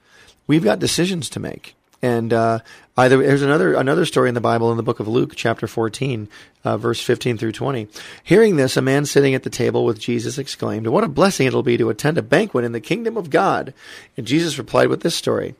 We've 0.47 0.65
got 0.65 0.79
decisions 0.79 1.29
to 1.31 1.41
make, 1.41 1.75
and 2.03 2.33
uh, 2.33 2.61
either 2.97 3.19
there's 3.19 3.43
another 3.43 3.75
another 3.75 4.05
story 4.05 4.29
in 4.29 4.35
the 4.35 4.41
Bible 4.41 4.71
in 4.71 4.77
the 4.77 4.83
book 4.83 5.01
of 5.01 5.09
Luke, 5.09 5.33
chapter 5.37 5.67
14, 5.67 6.29
uh, 6.65 6.77
verse 6.77 7.01
15 7.01 7.39
through 7.39 7.53
20. 7.53 7.89
Hearing 8.23 8.57
this, 8.57 8.77
a 8.77 8.83
man 8.83 9.07
sitting 9.07 9.35
at 9.35 9.43
the 9.43 9.51
table 9.51 9.85
with 9.85 9.99
Jesus 9.99 10.39
exclaimed, 10.39 10.87
"What 10.87 11.05
a 11.05 11.09
blessing 11.09 11.47
it'll 11.47 11.63
be 11.63 11.77
to 11.77 11.91
attend 11.91 12.19
a 12.19 12.23
banquet 12.23 12.65
in 12.65 12.73
the 12.73 12.81
kingdom 12.81 13.17
of 13.17 13.31
God!" 13.31 13.75
And 14.17 14.27
Jesus 14.27 14.59
replied 14.59 14.89
with 14.89 15.01
this 15.01 15.15
story. 15.15 15.55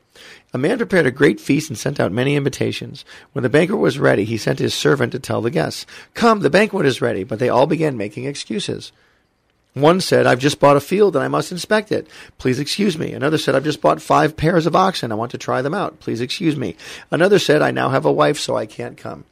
A 0.53 0.57
man 0.57 0.77
prepared 0.77 1.05
a 1.05 1.11
great 1.11 1.39
feast 1.39 1.69
and 1.69 1.77
sent 1.77 1.99
out 1.99 2.11
many 2.11 2.35
invitations. 2.35 3.05
When 3.33 3.43
the 3.43 3.49
banquet 3.49 3.79
was 3.79 3.99
ready, 3.99 4.25
he 4.25 4.37
sent 4.37 4.59
his 4.59 4.73
servant 4.73 5.11
to 5.11 5.19
tell 5.19 5.41
the 5.41 5.51
guests, 5.51 5.85
Come, 6.13 6.39
the 6.39 6.49
banquet 6.49 6.85
is 6.85 7.01
ready. 7.01 7.23
But 7.23 7.39
they 7.39 7.49
all 7.49 7.67
began 7.67 7.95
making 7.95 8.25
excuses. 8.25 8.91
One 9.81 10.01
said, 10.01 10.25
I've 10.27 10.39
just 10.39 10.59
bought 10.59 10.77
a 10.77 10.81
field 10.81 11.15
and 11.15 11.23
I 11.23 11.27
must 11.27 11.51
inspect 11.51 11.91
it. 11.91 12.07
Please 12.37 12.59
excuse 12.59 12.97
me. 12.97 13.13
Another 13.13 13.37
said, 13.37 13.55
I've 13.55 13.63
just 13.63 13.81
bought 13.81 14.01
five 14.01 14.35
pairs 14.37 14.65
of 14.65 14.75
oxen. 14.75 15.11
I 15.11 15.15
want 15.15 15.31
to 15.31 15.37
try 15.37 15.61
them 15.61 15.73
out. 15.73 15.99
Please 15.99 16.21
excuse 16.21 16.55
me. 16.55 16.75
Another 17.11 17.39
said, 17.39 17.61
I 17.61 17.71
now 17.71 17.89
have 17.89 18.05
a 18.05 18.11
wife, 18.11 18.39
so 18.39 18.55
I 18.55 18.65
can't 18.65 18.97
come. 18.97 19.25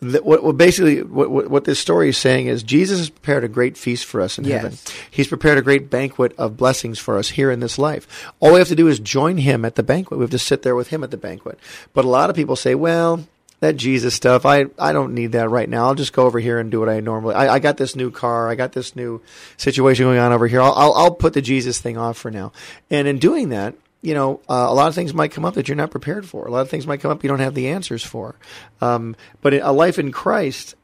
What, 0.00 0.42
what 0.42 0.56
basically 0.56 1.00
what, 1.02 1.30
what, 1.30 1.48
what 1.48 1.64
this 1.64 1.78
story 1.78 2.08
is 2.08 2.18
saying 2.18 2.48
is 2.48 2.64
Jesus 2.64 2.98
has 2.98 3.08
prepared 3.08 3.44
a 3.44 3.48
great 3.48 3.76
feast 3.76 4.04
for 4.04 4.20
us 4.20 4.36
in 4.36 4.44
Yes. 4.44 4.62
heaven. 4.62 4.78
He's 5.12 5.28
prepared 5.28 5.58
a 5.58 5.62
great 5.62 5.90
banquet 5.90 6.34
of 6.36 6.56
blessings 6.56 6.98
for 6.98 7.18
us 7.18 7.28
here 7.30 7.52
in 7.52 7.60
this 7.60 7.78
life. 7.78 8.32
All 8.40 8.54
we 8.54 8.58
have 8.58 8.66
to 8.68 8.74
do 8.74 8.88
is 8.88 8.98
join 8.98 9.36
him 9.36 9.64
at 9.64 9.76
the 9.76 9.84
banquet. 9.84 10.18
We 10.18 10.24
have 10.24 10.30
to 10.32 10.40
sit 10.40 10.62
there 10.62 10.74
with 10.74 10.88
him 10.88 11.04
at 11.04 11.12
the 11.12 11.16
banquet. 11.16 11.56
But 11.94 12.04
a 12.04 12.08
lot 12.08 12.30
of 12.30 12.34
people 12.36 12.56
say, 12.56 12.74
well, 12.74 13.24
that 13.62 13.76
Jesus 13.76 14.12
stuff, 14.12 14.44
I, 14.44 14.66
I 14.76 14.92
don't 14.92 15.14
need 15.14 15.32
that 15.32 15.48
right 15.48 15.68
now. 15.68 15.86
I'll 15.86 15.94
just 15.94 16.12
go 16.12 16.24
over 16.24 16.40
here 16.40 16.58
and 16.58 16.68
do 16.68 16.80
what 16.80 16.88
I 16.88 16.98
normally. 16.98 17.36
I, 17.36 17.54
I 17.54 17.58
got 17.60 17.76
this 17.76 17.94
new 17.94 18.10
car. 18.10 18.50
I 18.50 18.56
got 18.56 18.72
this 18.72 18.96
new 18.96 19.22
situation 19.56 20.04
going 20.04 20.18
on 20.18 20.32
over 20.32 20.48
here. 20.48 20.60
I'll, 20.60 20.72
I'll, 20.72 20.92
I'll 20.94 21.14
put 21.14 21.32
the 21.32 21.40
Jesus 21.40 21.80
thing 21.80 21.96
off 21.96 22.18
for 22.18 22.28
now. 22.28 22.50
And 22.90 23.06
in 23.06 23.20
doing 23.20 23.50
that, 23.50 23.76
you 24.00 24.14
know, 24.14 24.40
uh, 24.50 24.66
a 24.68 24.74
lot 24.74 24.88
of 24.88 24.96
things 24.96 25.14
might 25.14 25.30
come 25.30 25.44
up 25.44 25.54
that 25.54 25.68
you're 25.68 25.76
not 25.76 25.92
prepared 25.92 26.26
for. 26.26 26.44
A 26.44 26.50
lot 26.50 26.62
of 26.62 26.70
things 26.70 26.88
might 26.88 27.00
come 27.00 27.12
up 27.12 27.22
you 27.22 27.28
don't 27.28 27.38
have 27.38 27.54
the 27.54 27.68
answers 27.68 28.02
for. 28.02 28.34
Um, 28.80 29.14
but 29.42 29.54
a 29.54 29.70
life 29.70 29.96
in 29.96 30.10
Christ, 30.10 30.74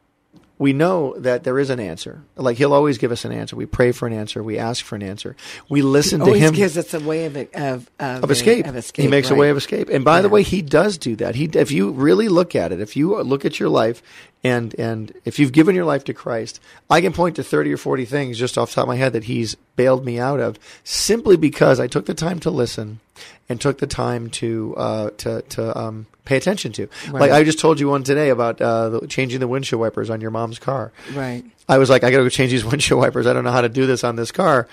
we 0.59 0.73
know 0.73 1.15
that 1.19 1.45
there 1.45 1.59
is 1.59 1.71
an 1.71 1.79
answer. 1.79 2.23
Like 2.37 2.57
He'll 2.57 2.73
always 2.73 2.99
give 2.99 3.13
us 3.13 3.25
an 3.25 3.33
answer. 3.33 3.55
We 3.55 3.67
pray 3.67 3.93
for 3.93 4.07
an 4.07 4.13
answer. 4.13 4.43
We 4.43 4.59
ask 4.59 4.85
for 4.85 4.97
an 4.97 5.03
answer. 5.03 5.37
We 5.69 5.83
listen 5.83 6.19
to 6.21 6.27
Always 6.27 6.43
Him 6.43 6.55
gives 6.55 6.77
us 6.77 6.93
a 6.95 7.01
way 7.01 7.27
of 7.27 7.37
of 7.37 7.91
of, 7.99 8.25
of 8.25 8.31
escape. 8.31 8.67
Of 8.67 8.77
escape. 8.77 9.05
He 9.05 9.09
makes 9.09 9.31
a 9.31 9.35
way 9.35 9.51
of 9.51 9.57
escape. 9.57 9.89
And 9.89 10.05
by 10.05 10.21
the 10.21 10.29
way, 10.29 10.43
he 10.43 10.63
does 10.63 10.99
do 10.99 11.15
that. 11.17 11.37
He, 11.37 11.45
if 11.45 11.71
you 11.71 11.91
really 11.91 12.29
look 12.29 12.57
at 12.57 12.73
it, 12.73 12.81
if 12.81 12.97
you 12.97 13.21
look 13.23 13.45
at 13.45 13.61
your 13.61 13.69
life, 13.69 14.03
and 14.43 14.75
and 14.79 15.13
if 15.25 15.39
you've 15.39 15.53
given 15.53 15.75
your 15.75 15.85
life 15.85 16.05
to 16.05 16.15
Christ, 16.15 16.61
I 16.91 17.01
can 17.01 17.13
point 17.13 17.37
to 17.37 17.45
thirty 17.45 17.73
or 17.73 17.77
forty 17.77 18.05
things 18.05 18.39
just 18.39 18.59
off 18.59 18.71
the 18.71 18.77
top 18.77 18.85
of 18.85 18.89
my 18.89 18.97
head 18.97 19.13
that 19.13 19.25
He's 19.25 19.55
bailed 19.77 20.05
me 20.05 20.19
out 20.19 20.41
of, 20.41 20.59
simply 20.83 21.37
because 21.37 21.79
I 21.79 21.87
took 21.87 22.07
the 22.07 22.15
time 22.15 22.41
to 22.41 22.51
listen 22.51 23.01
and 23.49 23.61
took 23.61 23.79
the 23.79 23.87
time 23.87 24.31
to 24.31 24.75
uh, 24.77 25.11
to 25.19 25.43
to 25.43 25.79
um, 25.79 26.07
pay 26.25 26.37
attention 26.37 26.73
to. 26.73 26.89
Like 27.11 27.31
I 27.31 27.45
just 27.45 27.59
told 27.59 27.81
you 27.81 27.89
one 27.89 28.05
today 28.05 28.31
about 28.31 28.61
uh, 28.61 28.89
the, 28.91 29.07
changing 29.07 29.41
the 29.41 29.49
windshield 29.49 29.81
wipers 29.81 30.11
on 30.11 30.21
your 30.21 30.31
mom's 30.31 30.59
car. 30.59 30.93
Right. 31.15 31.45
I 31.69 31.79
was 31.79 31.91
like, 31.91 32.03
I 32.05 32.11
got 32.11 32.19
to 32.19 32.23
go 32.25 32.29
change 32.29 32.51
these 32.51 32.65
windshield 32.65 33.01
wipers. 33.01 33.27
I 33.27 33.33
don't 33.33 33.45
know 33.45 33.51
how 33.53 33.61
to 33.61 33.69
do 33.69 33.87
this 33.87 34.05
on 34.05 34.17
this 34.17 34.33
car. 34.33 34.67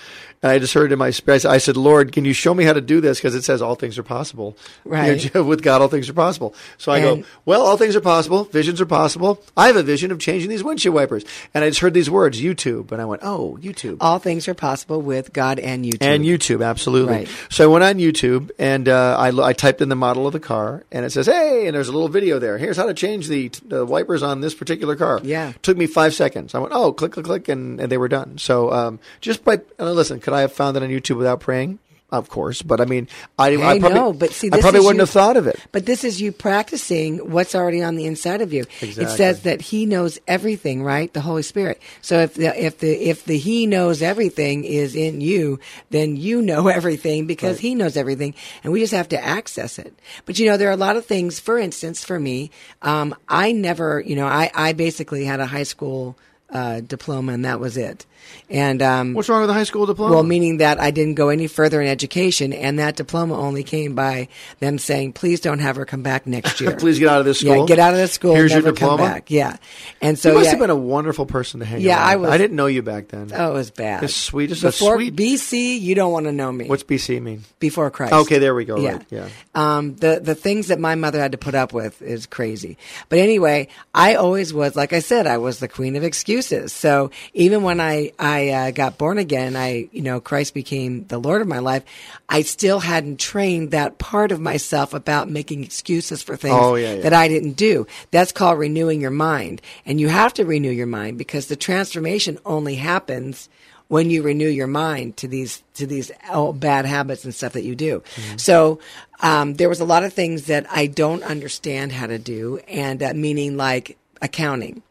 And 0.44 0.52
I 0.52 0.60
just 0.60 0.74
heard 0.74 0.92
in 0.92 1.00
my 1.00 1.10
spirit, 1.10 1.44
I 1.46 1.58
said, 1.58 1.76
Lord, 1.76 2.12
can 2.12 2.24
you 2.24 2.34
show 2.34 2.54
me 2.54 2.66
how 2.66 2.74
to 2.74 2.82
do 2.82 3.02
this? 3.02 3.18
Because 3.20 3.34
it 3.36 3.44
says 3.44 3.62
all 3.62 3.76
things 3.76 3.98
are 3.98 4.04
possible. 4.04 4.56
Right. 4.84 5.24
You 5.24 5.32
know, 5.34 5.44
With 5.56 5.64
God, 5.64 5.82
all 5.82 5.88
things 5.88 6.08
are 6.10 6.14
possible. 6.14 6.54
So 6.78 6.92
I 6.92 7.00
And- 7.00 7.24
go, 7.24 7.28
well, 7.46 7.62
all 7.64 7.78
things 7.78 7.96
are 7.96 8.02
possible. 8.02 8.44
Visions 8.46 8.80
are 8.80 8.86
possible. 8.86 9.42
I 9.58 9.68
have 9.68 9.76
a 9.76 9.82
vision 9.84 10.12
of 10.12 10.20
changing 10.20 10.50
these 10.50 10.64
windshield 10.64 10.94
wipers. 10.94 11.26
And 11.54 11.64
I 11.64 11.70
just 11.70 11.80
heard 11.80 11.94
these 11.94 12.10
words, 12.10 12.40
YouTube. 12.42 12.92
And 12.92 13.02
I 13.02 13.06
went, 13.06 13.22
oh, 13.24 13.58
YouTube. 13.62 13.98
All 14.02 14.20
things 14.20 14.48
are 14.48 14.54
possible 14.54 15.02
with 15.02 15.34
God 15.34 15.58
and 15.60 15.84
YouTube. 15.84 15.98
And 16.02 16.24
YouTube, 16.24 16.64
absolutely. 16.66 17.14
Right. 17.14 17.30
So 17.50 17.64
I 17.64 17.68
went 17.68 17.84
on 17.84 17.96
YouTube 17.96 18.52
and 18.60 18.88
uh, 18.88 19.18
I, 19.18 19.30
I 19.42 19.54
typed 19.54 19.82
in 19.82 19.90
the 19.90 19.96
model 19.96 20.28
of 20.28 20.34
the 20.34 20.40
car, 20.40 20.84
and 20.92 21.06
it 21.06 21.12
says, 21.12 21.26
"Hey," 21.26 21.66
and 21.68 21.76
there's 21.76 21.88
a 21.88 21.92
little 21.92 22.10
video 22.10 22.40
there. 22.40 22.58
Here's 22.58 22.78
how 22.78 22.86
to 22.86 22.94
change 22.94 23.28
the, 23.28 23.50
the 23.66 23.86
wipers 23.86 24.22
on 24.22 24.42
this 24.42 24.54
particular 24.54 24.96
car. 24.96 25.20
Yeah. 25.24 25.54
took 25.62 25.78
me 25.78 25.88
five 25.88 26.14
seconds. 26.14 26.54
I 26.56 26.60
went, 26.60 26.74
"Oh, 26.76 26.85
click, 26.94 27.14
click, 27.14 27.26
click," 27.26 27.48
and, 27.50 27.80
and 27.80 27.92
they 27.92 27.98
were 27.98 28.08
done. 28.08 28.38
So 28.38 28.72
um, 28.72 29.00
just 29.22 29.44
by 29.44 29.62
uh, 29.80 29.92
listen, 29.92 30.20
could 30.20 30.34
I 30.34 30.42
have 30.42 30.54
found 30.54 30.76
that 30.76 30.84
on 30.84 30.90
YouTube 30.90 31.18
without 31.18 31.40
praying? 31.40 31.80
of 32.12 32.30
course. 32.30 32.62
But 32.62 32.82
I 32.82 32.86
mean, 32.86 33.08
I, 33.38 33.56
I 33.56 33.72
I 33.72 33.80
probably, 33.80 34.00
know, 34.00 34.14
but 34.14 34.32
see, 34.32 34.50
I 34.52 34.62
probably 34.62 34.80
wouldn't 34.80 34.96
you- 34.98 35.02
have 35.02 35.10
thought 35.10 35.38
of 35.38 35.48
it. 35.48 35.60
But 35.72 35.86
this 35.86 36.04
is 36.04 36.22
you 36.22 36.32
practicing 36.32 37.32
what's 37.32 37.56
already 37.56 37.84
on 37.84 37.96
the 37.96 38.06
inside 38.06 38.42
of 38.42 38.54
you. 38.54 38.66
It 38.82 39.10
says 39.10 39.42
that 39.42 39.62
He 39.62 39.86
knows 39.86 40.20
everything, 40.28 40.84
right? 40.84 41.12
The 41.12 41.22
Holy 41.22 41.42
Spirit. 41.42 41.82
So 42.02 42.20
if 42.20 42.36
the 42.36 42.64
if 42.64 42.80
the 42.80 42.92
if 43.10 43.26
the 43.26 43.38
He 43.38 43.68
knows 43.68 44.02
everything 44.02 44.64
is 44.64 44.96
in 44.96 45.22
you, 45.22 45.60
then 45.90 46.16
you 46.16 46.42
know 46.42 46.68
everything 46.80 47.28
because 47.28 47.60
He 47.60 47.76
knows 47.76 47.98
everything, 47.98 48.36
and 48.64 48.72
we 48.72 48.80
just 48.80 48.94
have 48.94 49.10
to 49.10 49.24
access 49.24 49.80
it. 49.80 49.98
But 50.26 50.40
you 50.40 50.46
know, 50.46 50.58
there 50.58 50.70
are 50.70 50.74
a 50.74 50.78
lot 50.78 50.98
of 50.98 51.06
things. 51.06 51.40
For 51.40 51.58
instance, 51.58 52.04
for 52.04 52.20
me, 52.20 52.52
um, 52.82 53.16
I 53.28 53.52
never, 53.52 54.00
you 54.00 54.16
know, 54.16 54.28
I 54.28 54.52
I 54.54 54.74
basically 54.74 55.26
had 55.26 55.40
a 55.40 55.46
high 55.48 55.64
school 55.64 56.18
uh, 56.50 56.80
diploma, 56.82 57.34
and 57.34 57.46
that 57.46 57.60
was 57.60 57.78
it. 57.78 58.06
And 58.50 58.82
um, 58.82 59.14
What's 59.14 59.30
wrong 59.30 59.42
with 59.42 59.50
a 59.52 59.54
high 59.54 59.64
school 59.66 59.86
diploma? 59.86 60.14
well, 60.14 60.24
meaning 60.24 60.58
that 60.58 60.80
I 60.80 60.90
didn't 60.90 61.14
go 61.14 61.30
any 61.30 61.46
further 61.46 61.80
in 61.82 61.88
education, 61.88 62.54
and 62.54 62.80
that 62.80 62.96
diploma 62.96 63.38
only 63.38 63.64
came 63.64 63.94
by 63.94 64.30
them 64.60 64.80
saying, 64.80 65.14
"Please 65.14 65.40
don't 65.42 65.60
have 65.60 65.76
her 65.76 65.86
come 65.86 66.02
back 66.02 66.26
next 66.26 66.60
year. 66.60 66.76
Please 66.80 66.98
get 66.98 67.08
out 67.08 67.20
of 67.20 67.26
this 67.26 67.44
Yeah, 67.44 67.54
school. 67.54 67.66
get 67.68 67.78
out 67.78 67.94
of 67.94 68.00
this 68.00 68.14
school. 68.14 68.34
Here's 68.36 68.52
your 68.52 68.62
diploma? 68.64 69.04
back. 69.04 69.30
Yeah, 69.30 69.58
and 70.02 70.18
so 70.18 70.30
you 70.30 70.36
must 70.36 70.46
yeah, 70.46 70.52
have 70.52 70.60
been 70.60 70.70
a 70.72 70.76
wonderful 70.76 71.28
person 71.28 71.60
to 71.60 71.66
hang 71.68 71.82
Yeah, 71.82 71.98
around. 72.00 72.10
I 72.10 72.16
was- 72.16 72.30
I 72.32 72.38
didn't 72.38 72.56
know 72.56 72.66
you 72.68 72.82
back 72.82 73.10
then. 73.10 73.32
oh, 73.34 73.52
it 73.52 73.54
was 73.54 73.70
bad. 73.72 74.02
The 74.02 74.08
sweetest. 74.08 74.62
Before 74.64 74.96
sweet- 74.96 75.16
BC, 75.16 75.80
you 75.80 75.94
don't 75.94 76.12
want 76.12 76.26
to 76.26 76.32
know 76.32 76.52
me. 76.52 76.68
What's 76.68 76.84
BC 76.84 77.20
mean? 77.22 77.44
before 77.60 77.92
Christ? 77.92 78.14
Okay, 78.14 78.40
there 78.40 78.56
we 78.56 78.66
go. 78.66 78.78
Yeah. 78.78 78.92
Right. 78.94 79.06
Yeah. 79.12 79.30
Um, 79.54 79.96
the 79.98 80.20
the 80.24 80.36
things 80.36 80.68
that 80.68 80.80
my 80.80 80.96
mother 80.96 81.20
had 81.20 81.32
to 81.34 81.38
put 81.38 81.54
up 81.54 81.74
with 81.74 82.02
is 82.02 82.26
crazy. 82.26 82.78
But 83.10 83.20
anyway, 83.20 83.68
I 83.94 84.16
always 84.16 84.52
was, 84.54 84.76
like 84.76 84.94
I 84.94 85.00
said, 85.00 85.28
I 85.28 85.38
was 85.38 85.60
the 85.60 85.68
queen 85.68 85.96
of 85.96 86.04
excuses. 86.04 86.35
So 86.74 87.12
even 87.34 87.64
when 87.64 87.80
I 87.80 88.12
I 88.20 88.50
uh, 88.50 88.72
got 88.72 88.98
born 88.98 89.18
again, 89.18 89.56
I 89.56 89.90
you 89.92 90.02
know 90.02 90.20
Christ 90.20 90.54
became 90.54 91.06
the 91.08 91.18
Lord 91.18 91.42
of 91.42 91.48
my 91.48 91.60
life. 91.60 91.84
I 92.28 92.42
still 92.42 92.80
hadn't 92.80 93.20
trained 93.20 93.72
that 93.72 93.98
part 93.98 94.32
of 94.32 94.40
myself 94.40 94.94
about 94.94 95.30
making 95.30 95.64
excuses 95.64 96.22
for 96.24 96.36
things 96.36 96.56
Oh, 96.58 96.76
yeah, 96.76 96.96
yeah. 96.96 97.02
that 97.02 97.14
I 97.14 97.28
didn't 97.28 97.54
do. 97.54 97.86
That's 98.12 98.32
called 98.32 98.60
renewing 98.60 99.02
your 99.02 99.12
mind, 99.12 99.62
and 99.86 100.00
you 100.00 100.08
have 100.10 100.34
to 100.36 100.46
renew 100.46 100.72
your 100.72 100.88
mind 100.88 101.18
because 101.18 101.48
the 101.48 101.56
transformation 101.56 102.40
only 102.46 102.76
happens 102.76 103.50
when 103.88 104.10
you 104.10 104.24
renew 104.24 104.48
your 104.48 104.68
mind 104.68 105.16
to 105.18 105.28
these 105.28 105.62
to 105.76 105.86
these 105.86 106.12
bad 106.56 106.86
habits 106.86 107.24
and 107.24 107.36
stuff 107.36 107.54
that 107.54 107.64
you 107.64 107.76
do. 107.76 108.02
So 108.38 108.80
um, 109.22 109.54
there 109.56 109.70
was 109.70 109.80
a 109.80 109.86
lot 109.86 110.04
of 110.04 110.12
things 110.14 110.46
that 110.46 110.66
I 110.72 110.88
don't 110.88 111.22
understand 111.24 111.92
how 111.92 112.08
to 112.08 112.18
do, 112.18 112.58
and 112.68 113.04
uh, 113.04 113.14
meaning 113.14 113.58
like 113.58 113.98
accounting. 114.22 114.82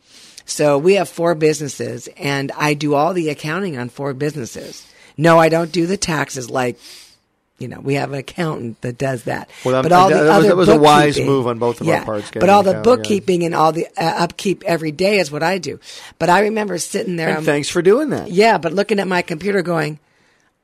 So 0.47 0.77
we 0.79 0.95
have 0.95 1.09
four 1.09 1.35
businesses, 1.35 2.09
and 2.17 2.53
I 2.57 2.75
do 2.75 2.95
all 2.95 3.15
the 3.15 3.29
accounting 3.31 3.79
on 3.79 3.89
four 3.89 4.13
businesses. 4.15 4.87
No, 5.17 5.39
I 5.39 5.49
don't 5.49 5.73
do 5.73 5.87
the 5.87 5.97
taxes 5.97 6.51
like. 6.51 6.79
You 7.57 7.69
know, 7.69 7.79
we 7.79 7.95
have 7.95 8.13
an 8.13 8.19
accountant 8.19 8.81
that 8.81 8.99
does 8.99 9.25
that. 9.25 9.49
Well, 9.65 9.81
but 9.81 9.91
that- 9.91 9.95
all 9.95 10.09
the 10.09 10.17
that 10.17 10.23
was- 10.23 10.31
other 10.31 10.49
that 10.49 10.57
was 10.57 10.69
a 10.69 10.77
wise 10.77 11.21
move 11.21 11.47
on 11.47 11.61
both 11.61 11.81
of 11.81 11.89
our 11.89 12.05
parts, 12.05 12.31
But 12.35 12.49
all 12.51 12.65
the 12.65 12.71
accountant, 12.71 12.87
yeah. 12.91 12.97
bookkeeping 12.97 13.45
and 13.45 13.55
all 13.55 13.71
the 13.71 13.87
uh, 13.97 14.25
upkeep 14.25 14.65
every 14.67 14.91
day 14.91 15.19
is 15.21 15.31
what 15.31 15.45
I 15.45 15.59
do. 15.59 15.79
But 16.19 16.31
I 16.31 16.41
remember 16.41 16.77
sitting 16.79 17.15
there. 17.15 17.29
And 17.29 17.39
um, 17.39 17.45
thanks 17.45 17.69
for 17.69 17.81
doing 17.81 18.11
that. 18.11 18.29
yeah, 18.29 18.59
but 18.59 18.73
looking 18.73 18.99
at 18.99 19.07
my 19.07 19.23
computer 19.23 19.63
going, 19.63 20.01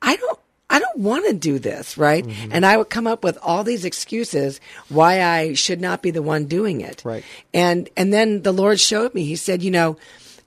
I 0.02 0.16
don't 0.16 0.39
I 0.70 0.78
don't 0.78 0.98
want 0.98 1.26
to 1.26 1.34
do 1.34 1.58
this, 1.58 1.98
right? 1.98 2.24
Mm-hmm. 2.24 2.52
And 2.52 2.64
I 2.64 2.76
would 2.76 2.88
come 2.88 3.08
up 3.08 3.24
with 3.24 3.36
all 3.42 3.64
these 3.64 3.84
excuses 3.84 4.60
why 4.88 5.20
I 5.22 5.54
should 5.54 5.80
not 5.80 6.00
be 6.00 6.12
the 6.12 6.22
one 6.22 6.46
doing 6.46 6.80
it. 6.80 7.02
Right. 7.04 7.24
And 7.52 7.90
and 7.96 8.12
then 8.12 8.42
the 8.42 8.52
Lord 8.52 8.78
showed 8.78 9.12
me. 9.12 9.24
He 9.24 9.36
said, 9.36 9.62
you 9.62 9.72
know, 9.72 9.98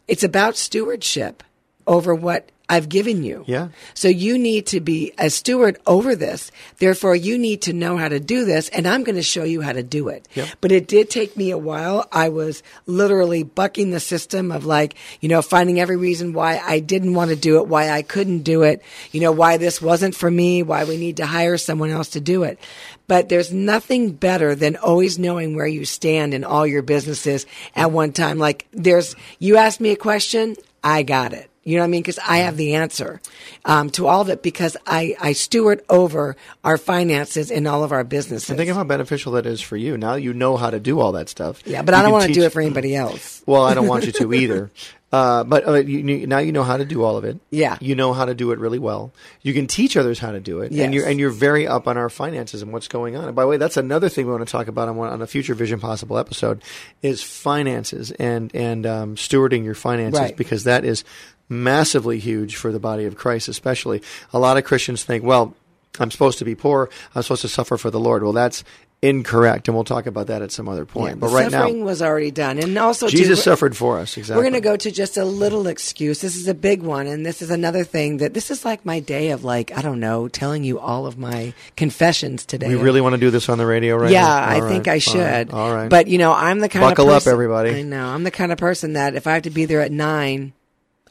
it's 0.07 0.23
about 0.23 0.55
stewardship 0.55 1.43
over 1.85 2.15
what 2.15 2.49
I've 2.73 2.89
given 2.89 3.21
you. 3.21 3.43
Yeah. 3.45 3.67
So 3.93 4.07
you 4.07 4.39
need 4.39 4.65
to 4.67 4.79
be 4.79 5.13
a 5.19 5.29
steward 5.29 5.77
over 5.85 6.15
this. 6.15 6.51
Therefore, 6.79 7.15
you 7.15 7.37
need 7.37 7.61
to 7.63 7.73
know 7.73 7.97
how 7.97 8.07
to 8.07 8.19
do 8.19 8.45
this, 8.45 8.67
and 8.69 8.87
I'm 8.87 9.03
going 9.03 9.15
to 9.15 9.21
show 9.21 9.43
you 9.43 9.61
how 9.61 9.73
to 9.73 9.83
do 9.83 10.07
it. 10.07 10.27
Yep. 10.33 10.49
But 10.59 10.71
it 10.71 10.87
did 10.87 11.11
take 11.11 11.37
me 11.37 11.51
a 11.51 11.57
while. 11.57 12.07
I 12.11 12.29
was 12.29 12.63
literally 12.87 13.43
bucking 13.43 13.91
the 13.91 13.99
system 13.99 14.51
of 14.51 14.65
like, 14.65 14.95
you 15.21 15.29
know, 15.29 15.43
finding 15.43 15.79
every 15.79 15.97
reason 15.97 16.33
why 16.33 16.57
I 16.57 16.79
didn't 16.79 17.13
want 17.13 17.29
to 17.29 17.35
do 17.35 17.57
it, 17.57 17.67
why 17.67 17.91
I 17.91 18.01
couldn't 18.01 18.41
do 18.41 18.63
it, 18.63 18.81
you 19.11 19.21
know, 19.21 19.31
why 19.31 19.57
this 19.57 19.79
wasn't 19.79 20.15
for 20.15 20.31
me, 20.31 20.63
why 20.63 20.85
we 20.85 20.97
need 20.97 21.17
to 21.17 21.27
hire 21.27 21.59
someone 21.59 21.91
else 21.91 22.09
to 22.09 22.19
do 22.19 22.41
it. 22.41 22.57
But 23.05 23.29
there's 23.29 23.53
nothing 23.53 24.13
better 24.13 24.55
than 24.55 24.77
always 24.77 25.19
knowing 25.19 25.55
where 25.55 25.67
you 25.67 25.85
stand 25.85 26.33
in 26.33 26.43
all 26.43 26.65
your 26.65 26.81
businesses 26.81 27.45
at 27.75 27.91
one 27.91 28.13
time. 28.13 28.39
Like 28.39 28.65
there's, 28.71 29.15
you 29.37 29.57
asked 29.57 29.79
me 29.79 29.91
a 29.91 29.95
question, 29.95 30.55
I 30.83 31.03
got 31.03 31.33
it. 31.33 31.51
You 31.63 31.75
know 31.77 31.81
what 31.83 31.87
I 31.87 31.89
mean? 31.91 32.01
Because 32.01 32.19
I 32.19 32.37
have 32.39 32.57
the 32.57 32.75
answer 32.75 33.21
um, 33.65 33.89
to 33.91 34.07
all 34.07 34.21
of 34.21 34.29
it 34.29 34.43
because 34.43 34.75
I, 34.85 35.15
I 35.21 35.33
steward 35.33 35.81
over 35.89 36.35
our 36.63 36.77
finances 36.77 37.49
in 37.51 37.67
all 37.67 37.83
of 37.83 37.91
our 37.91 38.03
businesses. 38.03 38.49
And 38.49 38.57
think 38.57 38.69
of 38.69 38.75
how 38.75 38.83
beneficial 38.83 39.31
that 39.33 39.45
is 39.45 39.61
for 39.61 39.77
you. 39.77 39.97
Now 39.97 40.15
you 40.15 40.33
know 40.33 40.57
how 40.57 40.69
to 40.69 40.79
do 40.79 40.99
all 40.99 41.13
that 41.13 41.29
stuff. 41.29 41.61
yeah, 41.65 41.81
but 41.81 41.93
You 41.93 41.99
I 41.99 42.01
don't 42.03 42.11
want 42.11 42.23
to 42.23 42.27
teach- 42.27 42.35
do 42.37 42.43
it 42.43 42.51
for 42.51 42.61
anybody 42.61 42.95
else. 42.95 43.41
Well, 43.45 43.63
I 43.63 43.73
don't 43.73 43.87
want 43.87 44.05
you 44.05 44.11
to 44.13 44.33
either. 44.33 44.71
Uh, 45.13 45.43
but 45.43 45.67
uh, 45.67 45.73
you, 45.75 45.99
you- 45.99 46.25
now 46.25 46.39
you 46.39 46.51
know 46.51 46.63
how 46.63 46.75
to 46.75 46.85
do 46.85 47.03
all 47.03 47.17
of 47.17 47.23
it. 47.23 47.37
Yeah. 47.51 47.77
you 47.79 47.93
know 47.93 48.13
how 48.13 48.25
to 48.25 48.33
do 48.33 48.51
it 48.51 48.57
really 48.57 48.79
well. 48.79 49.13
You 49.43 49.53
can 49.53 49.67
teach 49.67 49.95
others 49.95 50.17
how 50.17 50.31
to 50.31 50.39
do 50.39 50.61
it, 50.61 50.71
Yes. 50.71 50.85
and 50.85 50.91
you're 50.95 51.05
and 51.07 51.19
you're 51.19 51.29
very 51.29 51.67
up 51.67 51.87
on 51.87 51.99
our 51.99 52.09
finances 52.09 52.63
and 52.63 52.73
what's 52.73 52.87
going 52.87 53.15
on. 53.15 53.25
And 53.25 53.35
by 53.35 53.43
the 53.43 53.47
way, 53.47 53.57
that's 53.57 53.77
another 53.77 54.09
thing 54.09 54.25
we 54.25 54.31
want 54.31 54.43
to 54.47 54.51
talk 54.51 54.67
about 54.67 54.89
on, 54.89 54.97
on 54.97 55.21
a 55.21 55.27
future 55.27 55.53
Vision 55.53 55.79
Possible 55.79 56.17
episode 56.17 56.63
is 57.03 57.21
finances 57.21 58.09
and 58.09 58.49
and 58.55 58.87
um, 58.87 59.15
stewarding 59.15 59.63
your 59.63 59.75
finances 59.75 60.19
Right. 60.19 60.35
because 60.35 60.63
that 60.63 60.83
is 60.83 61.03
massively 61.49 62.19
huge 62.19 62.55
for 62.55 62.71
the 62.71 62.79
body 62.79 63.05
of 63.05 63.15
Christ, 63.15 63.47
especially. 63.47 64.01
A 64.33 64.39
lot 64.39 64.57
of 64.57 64.63
Christians 64.63 65.03
think, 65.03 65.23
well, 65.23 65.55
I'm 65.99 66.11
supposed 66.11 66.39
to 66.39 66.45
be 66.45 66.55
poor. 66.55 66.89
I'm 67.13 67.21
supposed 67.21 67.43
to 67.43 67.47
suffer 67.49 67.77
for 67.77 67.91
the 67.91 67.99
Lord. 67.99 68.23
Well, 68.23 68.33
that's 68.33 68.63
incorrect, 69.03 69.67
and 69.67 69.75
we'll 69.75 69.83
talk 69.83 70.05
about 70.05 70.27
that 70.27 70.41
at 70.41 70.49
some 70.49 70.69
other 70.69 70.85
point. 70.85 71.15
Yeah, 71.15 71.19
but 71.19 71.31
right 71.31 71.51
suffering 71.51 71.79
now, 71.79 71.85
was 71.85 72.01
already 72.01 72.31
done, 72.31 72.57
and 72.57 72.77
also 72.77 73.09
Jesus 73.09 73.39
we're- 73.39 73.43
suffered 73.43 73.75
for 73.75 73.99
us. 73.99 74.15
Exactly. 74.15 74.37
We're 74.37 74.49
going 74.49 74.53
to 74.53 74.65
go 74.65 74.77
to 74.77 74.91
just 74.91 75.17
a 75.17 75.25
little 75.25 75.67
excuse. 75.67 76.21
This 76.21 76.37
is 76.37 76.47
a 76.47 76.53
big 76.53 76.81
one, 76.81 77.05
and 77.05 77.25
this 77.25 77.41
is 77.41 77.51
another 77.51 77.83
thing 77.83 78.17
that 78.17 78.33
this 78.33 78.49
is 78.49 78.63
like 78.63 78.85
my 78.85 79.01
day 79.01 79.31
of 79.31 79.43
like 79.43 79.77
I 79.77 79.81
don't 79.81 79.99
know, 79.99 80.29
telling 80.29 80.63
you 80.63 80.79
all 80.79 81.05
of 81.05 81.17
my 81.17 81.53
confessions 81.75 82.45
today. 82.45 82.69
We 82.69 82.75
really 82.75 83.01
want 83.01 83.13
to 83.13 83.19
do 83.19 83.29
this 83.29 83.49
on 83.49 83.57
the 83.57 83.65
radio 83.65 83.97
right 83.97 84.09
yeah? 84.09 84.25
I 84.25 84.61
All 84.61 84.69
think 84.69 84.87
right, 84.87 84.93
I 84.93 84.99
should. 84.99 85.51
All 85.51 85.75
right. 85.75 85.89
But 85.89 86.07
you 86.07 86.17
know, 86.17 86.31
I'm 86.31 86.59
the 86.59 86.69
kind 86.69 86.83
Buckle 86.85 87.09
of 87.09 87.27
up, 87.27 87.27
everybody. 87.27 87.71
I 87.71 87.81
know. 87.81 88.07
I'm 88.07 88.23
the 88.23 88.31
kind 88.31 88.53
of 88.53 88.57
person 88.57 88.93
that 88.93 89.15
if 89.15 89.27
I 89.27 89.33
have 89.33 89.43
to 89.43 89.49
be 89.49 89.65
there 89.65 89.81
at 89.81 89.91
nine, 89.91 90.53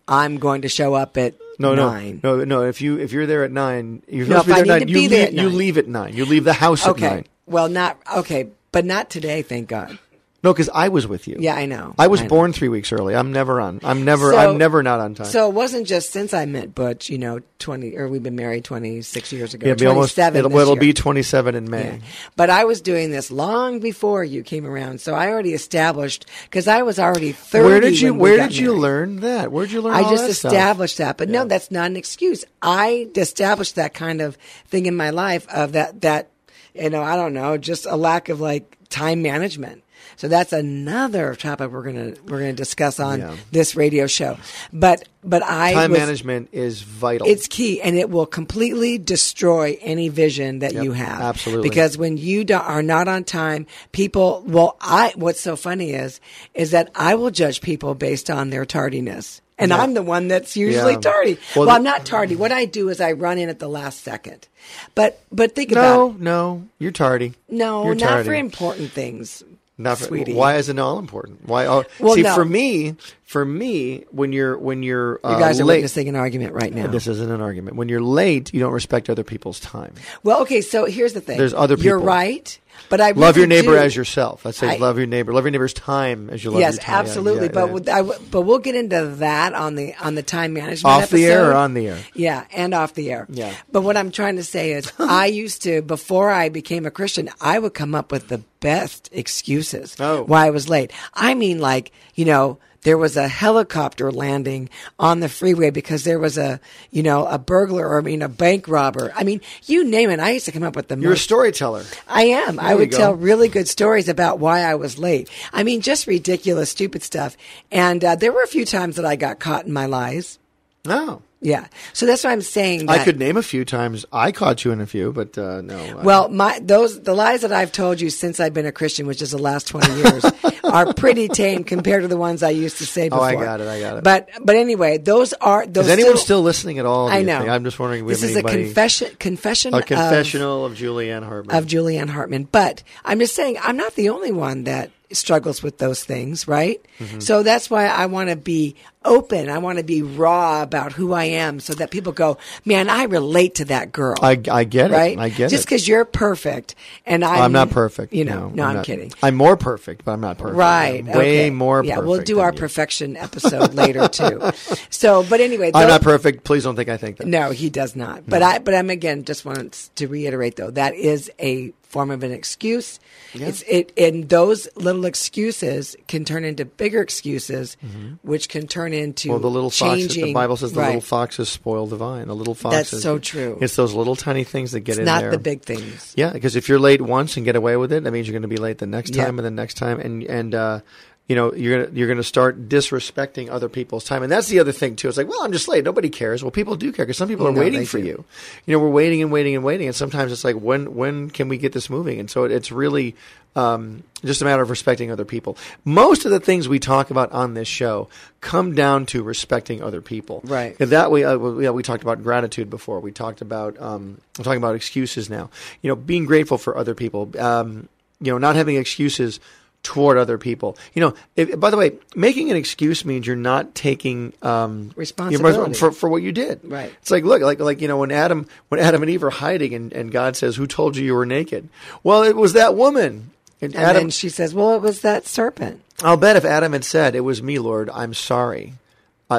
I'm 0.09 0.39
going 0.39 0.63
to 0.63 0.69
show 0.69 0.95
up 0.95 1.17
at 1.17 1.35
no, 1.59 1.75
no, 1.75 1.89
nine. 1.91 2.21
no, 2.23 2.45
no. 2.45 2.63
If 2.63 2.81
you 2.81 2.99
if 2.99 3.13
you're 3.13 3.27
there 3.27 3.45
at 3.45 3.53
nine, 3.53 4.03
you're 4.09 4.27
No, 4.27 4.41
supposed 4.43 4.49
if 4.61 4.71
I 4.71 4.79
to 4.81 4.87
be 4.87 4.89
there 4.89 4.89
need 4.89 4.89
at 4.89 4.89
to 4.89 4.93
nine. 4.93 4.95
be 4.95 5.03
you, 5.03 5.09
there 5.09 5.19
leave, 5.19 5.29
at 5.39 5.43
you 5.43 5.49
leave 5.51 5.79
at 5.79 5.89
nine. 5.89 6.15
You 6.15 6.25
leave 6.25 6.45
the 6.45 6.53
house 6.55 6.87
Okay. 6.87 7.07
at 7.07 7.13
nine. 7.15 7.25
Well, 7.47 7.69
not 7.69 7.99
okay, 8.17 8.49
but 8.73 8.85
not 8.85 9.11
today. 9.11 9.43
Thank 9.43 9.69
God. 9.69 9.99
No, 10.45 10.53
because 10.53 10.69
I 10.75 10.89
was 10.89 11.07
with 11.07 11.29
you. 11.29 11.37
Yeah, 11.39 11.55
I 11.55 11.67
know. 11.67 11.95
I 11.99 12.09
was 12.09 12.19
I 12.21 12.25
know. 12.25 12.31
born 12.31 12.53
three 12.53 12.69
weeks 12.69 12.91
early. 12.93 13.15
I'm 13.15 13.33
never 13.33 13.61
on. 13.61 13.79
I'm 13.85 14.05
never. 14.05 14.33
So- 14.33 14.37
I'm 14.39 14.59
never 14.59 14.83
not 14.83 14.99
on 14.99 15.15
time. 15.15 15.27
So 15.27 15.49
it 15.49 15.55
wasn't 15.55 15.87
just 15.87 16.11
since 16.11 16.35
I 16.35 16.47
met 16.47 16.75
Butch, 16.75 17.09
you 17.11 17.19
know, 17.19 17.39
twenty 17.61 17.97
or 17.97 18.09
we've 18.09 18.25
been 18.25 18.35
married 18.35 18.65
twenty 18.65 19.03
six 19.03 19.33
years 19.33 19.55
ago. 19.55 19.67
yeah, 19.67 19.73
it'll 19.75 19.81
be 19.81 19.87
almost. 19.87 20.17
27 20.17 20.39
It'll, 20.45 20.59
it'll 20.59 20.75
be 20.77 20.93
27 20.93 21.55
in 21.55 21.71
May. 21.71 21.85
Yeah. 21.85 21.99
But 22.35 22.51
I 22.51 22.65
was 22.65 22.81
doing 22.81 23.13
this 23.13 23.31
long 23.31 23.79
before 23.79 24.25
you 24.25 24.43
came 24.43 24.67
around, 24.67 25.01
so 25.01 25.15
I 25.15 25.29
already 25.29 25.53
established 25.55 26.27
because 26.45 26.67
I 26.67 26.83
was 26.83 26.99
already 26.99 27.31
thirty. 27.31 27.65
Where 27.65 27.81
did 27.81 28.01
you 28.01 28.13
Where 28.13 28.37
did 28.39 28.57
you 28.57 28.71
married. 28.71 28.81
learn 28.81 29.17
that? 29.21 29.53
Where 29.53 29.65
did 29.67 29.73
you 29.73 29.81
learn? 29.81 29.95
I 29.95 30.03
just 30.11 30.27
that 30.27 30.35
stuff? 30.35 30.53
established 30.53 30.99
that, 30.99 31.19
but 31.19 31.29
no, 31.29 31.45
that's 31.45 31.71
not 31.71 31.87
an 31.87 31.97
excuse. 31.97 32.45
I 32.61 33.09
established 33.15 33.77
that 33.77 33.95
kind 33.95 34.21
of 34.21 34.37
thing 34.67 34.87
in 34.87 34.97
my 34.97 35.11
life 35.11 35.47
of 35.51 35.73
that 35.73 36.01
that 36.01 36.31
you 36.75 36.91
know 36.91 37.03
I 37.03 37.15
don't 37.15 37.33
know, 37.33 37.57
just 37.59 37.87
a 37.87 37.95
lack 37.95 38.29
of 38.29 38.41
like 38.41 38.77
time 38.89 39.23
management. 39.23 39.82
So 40.23 40.29
that's 40.29 40.53
another 40.53 41.35
topic 41.35 41.73
we're 41.73 41.83
gonna 41.83 42.13
we're 42.29 42.39
gonna 42.39 42.53
discuss 42.53 43.01
on 43.01 43.19
Yeah. 43.19 43.35
this 43.51 43.75
radio 43.75 44.07
show. 44.07 44.37
But 44.73 45.03
but 45.25 45.43
I 45.43 45.73
Time 45.73 45.91
was, 45.91 45.99
management 45.99 46.51
is 46.53 46.81
vital. 46.83 47.27
It's 47.27 47.49
key, 47.49 47.83
and 47.83 47.99
it 47.99 48.09
will 48.09 48.27
completely 48.27 48.99
destroy 48.99 49.77
any 49.81 50.11
vision 50.11 50.61
that 50.61 50.75
Yep, 50.75 50.85
you 50.85 50.93
have. 50.93 51.21
absolutely. 51.23 51.69
because 51.69 51.99
when 51.99 52.19
you 52.19 52.45
do, 52.45 52.55
are 52.55 52.85
not 52.85 53.09
on 53.09 53.25
time, 53.25 53.67
people. 53.91 54.45
Well, 54.47 54.77
I. 54.81 55.13
What's 55.17 55.41
so 55.41 55.57
funny 55.57 55.91
is, 55.91 56.21
is 56.55 56.71
that 56.71 56.93
I 56.95 57.17
will 57.17 57.33
judge 57.33 57.61
people 57.61 57.97
based 57.97 58.31
on 58.31 58.51
their 58.51 58.65
tardiness, 58.65 59.41
and 59.59 59.71
Yeah. 59.71 59.79
I'm 59.83 59.95
the 59.95 60.05
one 60.05 60.29
that's 60.29 60.57
usually 60.57 60.93
Yeah. 60.93 61.01
tardy. 61.01 61.37
Well, 61.57 61.67
Well, 61.67 61.75
I'm 61.75 61.83
not 61.83 62.07
tardy. 62.07 62.37
What 62.37 62.53
I 62.53 62.65
do 62.67 62.91
is 62.91 63.01
I 63.01 63.11
run 63.11 63.39
in 63.39 63.49
at 63.49 63.59
the 63.59 63.69
last 63.69 64.05
second. 64.05 64.47
But 64.95 65.19
but 65.33 65.57
think 65.57 65.73
about 65.73 65.83
no, 65.83 66.11
it. 66.11 66.21
no. 66.21 66.63
You're 66.79 66.93
tardy. 66.93 67.35
No, 67.51 67.87
You're 67.87 67.97
not 67.97 68.09
tardy. 68.09 68.29
for 68.29 68.35
important 68.35 68.93
things. 68.93 69.43
Not 69.83 69.99
for, 69.99 70.05
sweetie. 70.05 70.33
why 70.35 70.57
is 70.57 70.69
it 70.69 70.79
all 70.79 70.99
important? 70.99 71.47
Why? 71.47 71.67
Oh, 71.67 71.85
Well, 72.01 72.15
see, 72.15 72.23
no. 72.23 72.35
for 72.35 72.45
me, 72.45 72.97
for 73.25 73.45
me, 73.45 74.05
when 74.11 74.33
you're 74.33 74.59
when 74.59 74.83
you're 74.83 75.21
uh, 75.25 75.33
You 75.35 75.39
guys 75.39 75.61
are 75.61 75.65
late, 75.65 75.77
witnessing 75.77 76.09
an 76.09 76.17
argument 76.17 76.53
right 76.55 76.73
now. 76.73 76.87
this 76.87 77.07
isn't 77.07 77.31
an 77.31 77.41
argument. 77.41 77.77
When 77.77 77.89
you're 77.89 78.03
late, 78.03 78.53
you 78.53 78.61
don't 78.61 78.73
respect 78.73 79.09
other 79.11 79.25
people's 79.25 79.59
time. 79.61 79.95
Well, 80.23 80.43
okay, 80.43 80.61
so 80.61 80.85
here's 80.87 81.13
the 81.15 81.21
thing. 81.21 81.39
There's 81.39 81.55
other 81.55 81.77
people. 81.77 81.87
You're 81.89 81.99
right, 81.99 82.59
But 82.89 83.01
I 83.01 83.13
love 83.13 83.37
your 83.37 83.47
neighbor 83.47 83.73
do. 83.73 83.79
as 83.79 83.97
yourself. 83.97 84.45
I 84.45 84.51
say 84.51 84.75
I- 84.75 84.77
love 84.77 84.99
your 84.99 85.07
neighbor. 85.07 85.33
Love 85.33 85.45
your 85.45 85.51
neighbor's 85.51 85.73
time 85.73 86.29
as 86.31 86.45
you 86.45 86.51
love 86.51 86.61
yes, 86.61 86.79
time. 86.79 86.93
Yeah, 86.93 86.99
absolutely. 87.01 87.47
yeah, 87.47 87.67
but 87.67 87.87
yeah. 87.87 87.97
I 87.97 88.03
but 88.31 88.43
we'll 88.43 88.59
get 88.59 88.75
into 88.75 89.07
that 89.17 89.55
on 89.55 89.75
the 89.77 89.95
on 89.95 90.15
the 90.15 90.23
time 90.23 90.53
management 90.53 90.95
off 90.95 91.11
the 91.11 91.25
air 91.25 91.51
or 91.51 91.55
on 91.55 91.75
the 91.75 91.89
air. 91.89 91.99
Yeah, 92.15 92.45
and 92.53 92.75
off 92.75 92.95
the 92.95 93.11
air. 93.11 93.27
Yeah. 93.31 93.55
But 93.71 93.83
what 93.83 93.97
I'm 93.97 94.11
trying 94.11 94.37
to 94.37 94.45
say 94.45 94.73
is, 94.73 94.93
I 94.99 95.27
used 95.27 95.63
to 95.63 95.81
before 95.83 96.31
I 96.31 96.49
became 96.51 96.85
a 96.87 96.91
Christian, 96.91 97.31
I 97.41 97.59
would 97.59 97.75
come 97.75 97.95
up 97.95 98.13
with 98.13 98.29
the 98.29 98.39
best 98.61 99.09
excuses 99.13 99.97
Oh. 99.99 100.25
why 100.25 100.47
I 100.47 100.51
was 100.51 100.69
late. 100.69 100.93
I 101.15 101.35
mean, 101.35 101.59
like 101.61 101.93
you 102.15 102.25
know. 102.25 102.59
There 102.83 102.99
was 102.99 103.17
a 103.17 103.29
helicopter 103.29 104.11
landing 104.11 104.69
on 104.99 105.21
the 105.21 105.29
freeway 105.29 105.71
because 105.71 106.05
there 106.05 106.19
was 106.19 106.37
a, 106.37 106.61
you 106.91 107.03
know, 107.03 107.27
a 107.27 107.39
burglar 107.39 107.89
or 107.89 107.99
I 107.99 108.03
mean 108.03 108.23
a 108.23 108.29
bank 108.29 108.67
robber. 108.69 109.13
I 109.15 109.23
mean, 109.25 109.41
you 109.67 109.85
name 109.85 110.11
it. 110.11 110.19
I 110.21 110.31
used 110.31 110.47
to 110.47 110.53
come 110.53 110.65
up 110.65 110.75
with 110.75 110.89
the 110.89 110.99
You're 110.99 111.13
a 111.13 111.17
storyteller. 111.17 111.85
I 112.09 112.25
am. 112.25 112.59
I 112.59 112.75
would 112.75 112.91
tell 112.91 113.15
really 113.15 113.49
good 113.49 113.69
stories 113.69 114.09
about 114.09 114.39
why 114.39 114.61
I 114.63 114.75
was 114.75 114.99
late. 114.99 115.31
I 115.53 115.63
mean, 115.63 115.81
just 115.81 116.07
ridiculous, 116.07 116.71
stupid 116.71 117.03
stuff. 117.03 117.37
And 117.71 118.05
uh, 118.05 118.17
there 118.17 118.33
were 118.33 118.43
a 118.43 118.49
few 118.49 118.65
times 118.65 118.97
that 118.97 119.05
I 119.05 119.17
got 119.17 119.39
caught 119.39 119.67
in 119.67 119.73
my 119.73 119.87
lies. 119.87 120.39
No. 120.85 121.23
Yeah. 121.45 121.67
So 121.93 122.07
that's 122.07 122.23
what 122.23 122.31
I'm 122.31 122.41
saying. 122.41 122.89
I 122.89 123.03
could 123.03 123.19
name 123.19 123.37
a 123.37 123.43
few 123.43 123.65
times. 123.65 124.07
I 124.13 124.31
caught 124.31 124.65
you 124.65 124.71
in 124.71 124.81
a 124.81 124.87
few, 124.87 125.13
but 125.13 125.37
uh, 125.37 125.61
no. 125.61 126.01
Well, 126.03 126.29
my 126.29 126.61
those 126.61 127.03
the 127.03 127.15
lies 127.15 127.41
that 127.43 127.53
I've 127.53 127.73
told 127.73 128.01
you 128.01 128.11
since 128.11 128.39
I've 128.39 128.55
been 128.55 128.65
a 128.67 128.71
Christian, 128.73 129.07
which 129.09 129.21
is 129.21 129.33
the 129.33 129.39
last 129.39 129.67
twenty 129.67 129.93
years, 129.93 130.25
are 130.65 130.95
pretty 130.95 131.27
tame 131.27 131.65
compared 131.65 132.03
to 132.03 132.09
the 132.09 132.17
ones 132.17 132.45
I 132.45 132.51
used 132.51 132.79
to 132.79 132.87
say 132.87 133.07
Oh, 133.07 133.11
before. 133.11 133.25
I 133.25 133.35
got 133.35 133.61
it, 133.61 133.67
I 133.67 133.81
got 133.81 133.99
it. 133.99 134.05
But 134.05 134.29
but 134.41 134.55
anyway, 134.55 134.99
those 134.99 135.33
are 135.35 135.67
those. 135.67 135.87
is 135.87 135.91
anyone 135.91 136.13
still, 136.13 136.25
still 136.25 136.43
listening 136.43 136.79
at 136.79 136.87
all? 136.87 137.09
I 137.09 137.23
know. 137.23 137.39
think? 137.41 137.51
I'm 137.51 137.65
just 137.65 137.79
wondering. 137.79 138.07
This 138.07 138.23
is 138.23 138.37
a 138.37 138.43
confession. 138.45 139.11
Confession. 139.19 139.75
A 139.75 139.79
of- 139.79 139.87
confessional 139.87 140.65
of, 140.65 140.75
Julianne 140.75 141.25
Hartman. 141.25 141.57
of 141.57 141.67
Julianne 141.67 142.09
Hartman. 142.09 142.45
But 142.45 142.85
I'm 143.05 143.19
just 143.19 143.35
saying, 143.35 143.57
I'm 143.61 143.77
not 143.77 143.97
the 143.97 144.11
only 144.11 144.31
one 144.31 144.65
that 144.65 144.91
struggles 145.13 145.63
with 145.63 145.79
those 145.79 146.05
things, 146.05 146.47
right? 146.49 146.85
Mm-hmm. 146.99 147.21
So 147.21 147.43
that's 147.43 147.69
why 147.71 147.87
I 147.87 148.07
want 148.07 148.31
to 148.31 148.37
be 148.37 148.77
open. 149.05 149.51
I 149.51 149.59
want 149.59 149.79
to 149.79 149.85
be 149.85 150.01
raw 150.03 150.63
about 150.63 150.93
who 150.93 151.13
I 151.13 151.25
am 151.25 151.59
so 151.59 151.75
that 151.75 151.91
people 151.91 152.13
go, 152.13 152.39
man, 152.65 152.89
I 152.89 153.05
relate 153.05 153.57
to 153.57 153.65
that 153.65 153.91
girl. 153.91 154.15
I, 154.23 154.41
I 154.51 154.63
get 154.65 154.93
it. 154.93 154.95
right? 154.95 155.19
I 155.19 155.29
get 155.29 155.51
Just 155.51 155.53
it. 155.53 155.57
Just 155.57 155.67
because 155.67 155.89
you're 155.89 156.05
perfect 156.05 156.77
and 157.05 157.25
I'm, 157.25 157.43
I'm 157.43 157.53
not 157.53 157.71
perfect. 157.71 158.13
You 158.13 158.25
know, 158.25 158.49
no, 158.51 158.63
I'm, 158.65 158.75
not. 158.77 158.85
kidding. 158.85 159.11
I'm 159.23 159.35
more 159.35 159.57
perfect, 159.57 160.05
but 160.05 160.13
I'm 160.13 160.21
not 160.21 160.39
perfect. 160.39 160.57
Right. 160.57 161.01
I'm 161.05 161.19
way 161.19 161.51
more 161.51 161.85
Yeah, 161.85 161.99
we'll 161.99 162.23
do 162.23 162.39
our 162.39 162.53
you. 162.53 162.59
perfection 162.59 163.17
episode 163.17 163.75
later 163.75 164.09
too. 164.09 164.41
So, 164.91 165.25
but 165.29 165.41
anyway, 165.41 165.71
I'm 165.75 165.89
not 165.89 166.03
perfect. 166.03 166.45
Please 166.45 166.63
don't 166.65 166.77
think 166.77 166.89
I 166.89 166.97
think 166.97 167.17
that. 167.17 167.27
no, 167.27 167.51
he 167.51 167.71
does 167.71 167.97
not. 167.97 168.25
But 168.27 168.43
I, 168.43 168.59
but 168.59 168.75
I'm 168.75 168.91
again 168.91 169.25
just 169.25 169.45
wants 169.45 169.89
to 169.97 170.07
reiterate 170.07 170.57
though 170.57 170.71
that 170.71 170.95
is 170.95 171.31
a 171.41 171.73
form 171.93 172.11
of 172.11 172.23
an 172.23 172.33
excuse. 172.33 172.99
It's 173.35 173.63
it, 173.69 173.93
and 173.99 174.29
those 174.29 174.67
little 174.77 175.05
excuses 175.05 175.95
can 176.09 176.25
turn 176.25 176.45
into 176.45 176.65
bigger 176.65 177.01
excuses, 177.03 177.77
which 178.23 178.49
can 178.49 178.67
turn 178.67 178.93
into 178.93 179.29
Mm-hmm. 179.29 179.31
Well, 179.31 179.39
the 179.41 179.51
little 179.51 179.71
foxes. 179.71 180.07
changing. 180.09 180.25
The 180.25 180.33
Bible 180.35 180.57
says 180.57 180.73
the 180.73 180.81
right. 180.81 180.87
little 180.87 181.01
foxes 181.03 181.49
spoil 181.51 181.87
the 181.87 181.97
vine. 181.97 182.27
The 182.29 182.35
little 182.35 182.55
foxes. 182.55 182.91
That's 182.91 183.03
so 183.03 183.19
true. 183.19 183.59
It's 183.61 183.77
those 183.77 183.95
little 183.95 184.17
tiny 184.17 184.43
things 184.45 184.73
that 184.73 184.81
get 184.81 184.93
It's 184.93 184.99
in 185.01 185.05
not 185.05 185.21
there. 185.21 185.31
the 185.31 185.39
big 185.39 185.63
things. 185.63 186.15
Yeah, 186.17 186.33
because 186.33 186.57
if 186.57 186.69
you're 186.69 186.79
late 186.81 187.01
once 187.03 187.37
and 187.37 187.45
get 187.45 187.57
away 187.57 187.77
with 187.77 187.93
it, 187.93 188.03
that 188.05 188.11
means 188.11 188.27
you're 188.27 188.33
going 188.33 188.43
to 188.43 188.49
be 188.49 188.57
late 188.57 188.79
the 188.79 188.87
next 188.87 189.15
Yeah. 189.15 189.25
time 189.27 189.39
and 189.39 189.45
the 189.47 189.51
next 189.51 189.75
time, 189.75 190.01
and 190.01 190.23
and 190.25 190.55
uh, 190.55 190.81
you 191.29 191.37
know 191.37 191.55
you're 191.55 191.85
gonna 191.85 191.97
you're 191.99 192.09
gonna 192.09 192.23
start 192.23 192.69
disrespecting 192.69 193.49
other 193.49 193.69
people's 193.69 194.05
time, 194.05 194.23
and 194.23 194.31
that's 194.31 194.49
the 194.49 194.59
other 194.59 194.73
thing 194.73 194.97
too. 194.97 195.09
It's 195.09 195.17
like, 195.17 195.29
well, 195.29 195.43
I'm 195.43 195.53
just 195.53 195.69
late. 195.69 195.85
Nobody 195.85 196.11
cares. 196.11 196.43
Well, 196.43 196.51
people 196.51 196.77
do 196.77 196.93
care 196.93 197.05
because 197.07 197.17
some 197.17 197.29
people 197.29 197.47
are 197.47 197.53
No, 197.53 197.61
waiting 197.61 197.87
for 197.87 197.99
do. 197.99 198.07
you. 198.07 198.25
You 198.67 198.77
know, 198.77 198.83
we're 198.83 198.91
waiting 198.91 199.23
and 199.23 199.31
waiting 199.33 199.55
and 199.55 199.65
waiting, 199.65 199.87
and 199.87 199.97
sometimes 199.97 200.33
it's 200.33 200.45
like, 200.45 200.57
when 200.57 200.95
when 200.95 201.31
can 201.31 201.49
we 201.49 201.57
get 201.59 201.73
this 201.73 201.89
moving? 201.89 202.19
And 202.21 202.31
so 202.31 202.45
it, 202.45 202.53
it's 202.53 202.73
really. 202.73 203.15
Um, 203.55 204.03
just 204.25 204.41
a 204.41 204.47
matter 204.47 204.63
of 204.63 204.71
respecting 204.71 205.11
other 205.11 205.27
people. 205.27 205.59
Most 205.85 206.25
of 206.25 206.31
the 206.31 206.41
things 206.41 206.71
we 206.71 206.79
talk 206.79 207.11
about 207.11 207.31
on 207.33 207.53
this 207.53 207.69
show 207.69 208.09
come 208.41 208.75
down 208.75 209.05
to 209.13 209.23
respecting 209.23 209.83
other 209.83 210.01
people. 210.01 210.41
Right. 210.45 210.75
And 210.81 210.89
that 210.89 211.11
way, 211.11 211.23
uh, 211.25 211.37
we, 211.37 211.65
yeah, 211.65 211.69
we 211.69 211.83
talked 211.83 212.03
about 212.03 212.23
gratitude 212.23 212.71
before. 212.71 212.99
We 213.01 213.13
talked 213.13 213.43
about, 213.43 213.79
um, 213.79 214.23
I'm 214.39 214.45
talking 214.45 214.57
about 214.57 214.75
excuses 214.75 215.29
now. 215.29 215.51
You 215.83 215.89
know, 215.89 215.97
being 215.97 216.25
grateful 216.25 216.57
for 216.57 216.79
other 216.79 216.95
people. 216.95 217.31
Um, 217.39 217.91
you 218.23 218.33
know, 218.33 218.39
not 218.39 218.57
having 218.57 218.77
excuses 218.77 219.39
toward 219.83 220.17
other 220.19 220.39
people. 220.39 220.77
You 220.95 221.03
know, 221.03 221.15
if, 221.37 221.59
by 221.59 221.71
the 221.71 221.77
way, 221.77 221.93
making 222.15 222.51
an 222.51 222.57
excuse 222.57 223.05
means 223.05 223.27
you're 223.27 223.37
not 223.37 223.75
taking 223.75 224.33
um, 224.43 224.93
Responsibility. 224.97 225.75
for 225.75 225.93
for 225.93 226.09
what 226.09 226.23
you 226.23 226.33
did. 226.33 226.61
Right. 226.65 226.93
It's 227.01 227.11
like 227.11 227.25
look, 227.25 227.43
like 227.43 227.61
like 227.61 227.81
you 227.81 227.89
know, 227.89 227.99
when 227.99 228.13
Adam 228.13 228.47
when 228.69 228.81
Adam 228.81 229.03
and 229.03 229.11
Eve 229.11 229.25
are 229.25 229.31
hiding, 229.31 229.75
and, 229.75 229.93
and 229.93 230.13
God 230.13 230.37
says, 230.37 230.57
"Who 230.57 230.67
told 230.67 230.97
you 230.97 231.05
you 231.05 231.15
were 231.15 231.27
naked?" 231.27 231.69
Well, 232.03 232.23
it 232.23 232.37
was 232.37 232.53
that 232.55 232.75
woman. 232.77 233.31
And, 233.61 233.75
And 233.77 233.85
Adam, 233.85 234.11
she 234.11 234.29
says, 234.29 234.55
"Well, 234.55 234.75
it 234.75 234.83
was 234.83 235.03
that 235.03 235.27
serpent." 235.27 235.83
I'll 236.03 236.17
bet 236.17 236.35
if 236.37 236.45
Adam 236.45 236.73
had 236.73 236.85
said, 236.85 237.15
"It 237.15 237.21
was 237.21 237.43
me, 237.43 237.59
Lord, 237.61 237.89
I'm 237.91 238.13
sorry," 238.13 238.75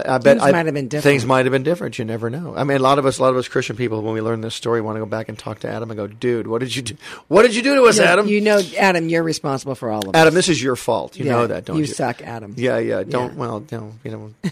I, 0.01 0.15
I 0.15 0.17
bet 0.17 0.37
Things 0.37 0.41
I- 0.43 0.51
might 0.51 0.65
have 0.65 0.73
been 0.75 0.87
different. 0.87 1.03
Things 1.03 1.25
might 1.25 1.45
have 1.45 1.51
been 1.51 1.63
different. 1.63 1.99
You 1.99 2.05
never 2.05 2.29
know. 2.29 2.53
I 2.55 2.63
mean, 2.63 2.77
a 2.77 2.79
lot 2.81 2.99
of 2.99 3.05
us, 3.05 3.17
a 3.19 3.21
lot 3.21 3.29
of 3.31 3.37
us 3.37 3.47
Christian 3.47 3.75
people, 3.75 4.01
when 4.01 4.13
we 4.13 4.21
learn 4.21 4.41
this 4.41 4.55
story, 4.55 4.81
want 4.81 4.95
to 4.95 4.99
go 4.99 5.05
back 5.05 5.29
and 5.29 5.37
talk 5.37 5.59
to 5.59 5.69
Adam 5.69 5.89
and 5.91 5.97
go, 5.97 6.07
"Dude, 6.07 6.47
what 6.47 6.59
did 6.59 6.75
you 6.75 6.81
do? 6.81 6.95
What 7.27 7.43
did 7.43 7.55
you 7.55 7.61
do 7.61 7.75
to 7.75 7.83
us, 7.83 7.97
You 7.97 8.03
know- 8.05 8.11
Adam? 8.11 8.27
You 8.27 8.41
know, 8.41 8.61
Adam, 8.77 9.09
you're 9.09 9.23
responsible 9.23 9.75
for 9.75 9.89
all 9.91 10.01
of 10.01 10.09
us. 10.09 10.19
Adam, 10.19 10.33
this 10.33 10.49
is 10.49 10.61
your 10.61 10.75
fault. 10.75 11.17
You 11.17 11.25
Yeah, 11.25 11.31
know 11.33 11.47
that, 11.47 11.65
don't 11.65 11.75
you? 11.77 11.81
You 11.83 11.87
suck, 11.87 12.21
Adam. 12.21 12.53
Yeah, 12.57 12.77
yeah. 12.79 13.03
Don't. 13.03 13.33
Yeah. 13.33 13.39
Well, 13.39 13.65
no, 13.71 13.93
you 14.03 14.11
know. 14.11 14.33